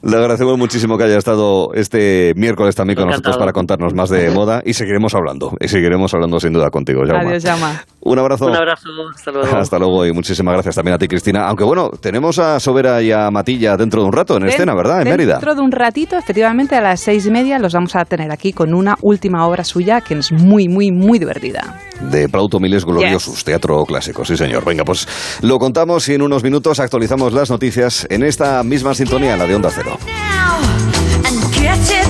le 0.04 0.18
agradecemos 0.18 0.58
muchísimo 0.58 0.98
que 0.98 1.06
haya 1.06 1.18
estado 1.18 1.74
este 1.74 2.34
miércoles 2.36 2.76
también 2.76 2.98
con 2.98 3.08
nosotros 3.08 3.38
para 3.38 3.54
contarnos 3.54 3.94
más 3.94 4.10
de 4.10 4.30
moda 4.32 4.62
y 4.66 4.74
seguiremos 4.74 5.16
hablando, 5.16 5.56
y 5.60 5.68
seguiremos 5.68 6.14
hablando 6.14 6.40
sin 6.40 6.52
duda 6.54 6.70
contigo, 6.70 7.02
Jaume. 7.06 7.30
Adiós, 7.30 7.44
Llama. 7.44 7.84
Un 8.02 8.20
abrazo. 8.20 8.48
Un 8.48 8.56
abrazo, 8.56 8.90
hasta 9.16 9.32
luego. 9.32 9.56
Hasta 9.56 9.80
luego 9.80 10.06
y 10.06 10.12
muchísimas 10.12 10.54
gracias 10.54 10.76
también 10.76 10.96
a 10.96 10.98
ti, 10.98 11.08
Cristina. 11.08 11.48
Aunque 11.48 11.64
bueno, 11.64 11.92
tenemos 12.02 12.40
a 12.40 12.60
Sobera 12.60 13.02
y 13.02 13.12
a 13.12 13.30
Matilla 13.30 13.78
dentro 13.78 14.02
de 14.02 14.08
un 14.08 14.14
rato 14.14 14.38
en 14.38 14.48
escena, 14.48 14.74
¿verdad? 14.76 15.02
En 15.02 15.10
Mérida. 15.10 15.34
Dentro 15.34 15.56
de 15.56 15.62
un 15.62 15.72
ratito, 15.92 16.18
efectivamente, 16.18 16.74
a 16.76 16.82
las 16.82 17.02
seis 17.02 17.26
y 17.26 17.32
media 17.32 17.60
los 17.60 17.74
vamos 17.74 17.98
a 17.98 18.06
tener 18.06 18.32
aquí 18.32 18.54
con 18.54 18.74
una 18.74 18.98
última 19.02 19.46
obra 19.46 19.66
suya 19.66 20.00
que 20.00 20.14
es 20.14 20.32
muy, 20.32 20.70
muy, 20.70 20.90
muy 20.90 21.20
divertida. 21.20 21.82
De 22.10 22.30
Plauto 22.30 22.62
Miles 22.62 22.86
Gloriosus, 22.86 23.44
teatro 23.44 23.86
clásico, 23.86 24.24
sí 24.24 24.38
señor. 24.38 24.64
Venga, 24.64 24.86
pues 24.86 25.06
lo 25.42 25.60
contamos 25.60 26.08
y 26.08 26.14
en 26.14 26.22
unos 26.22 26.44
minutos 26.44 26.80
actualizamos 26.80 27.34
las 27.34 27.50
noticias 27.50 28.08
en 28.10 28.24
esta 28.24 28.64
misma 28.64 28.94
sintonía, 28.94 29.36
la 29.36 29.46
de 29.46 29.56
Onda 29.56 29.70
Cero. 29.70 29.98
now 30.08 30.62
and 31.26 31.54
get 31.54 32.01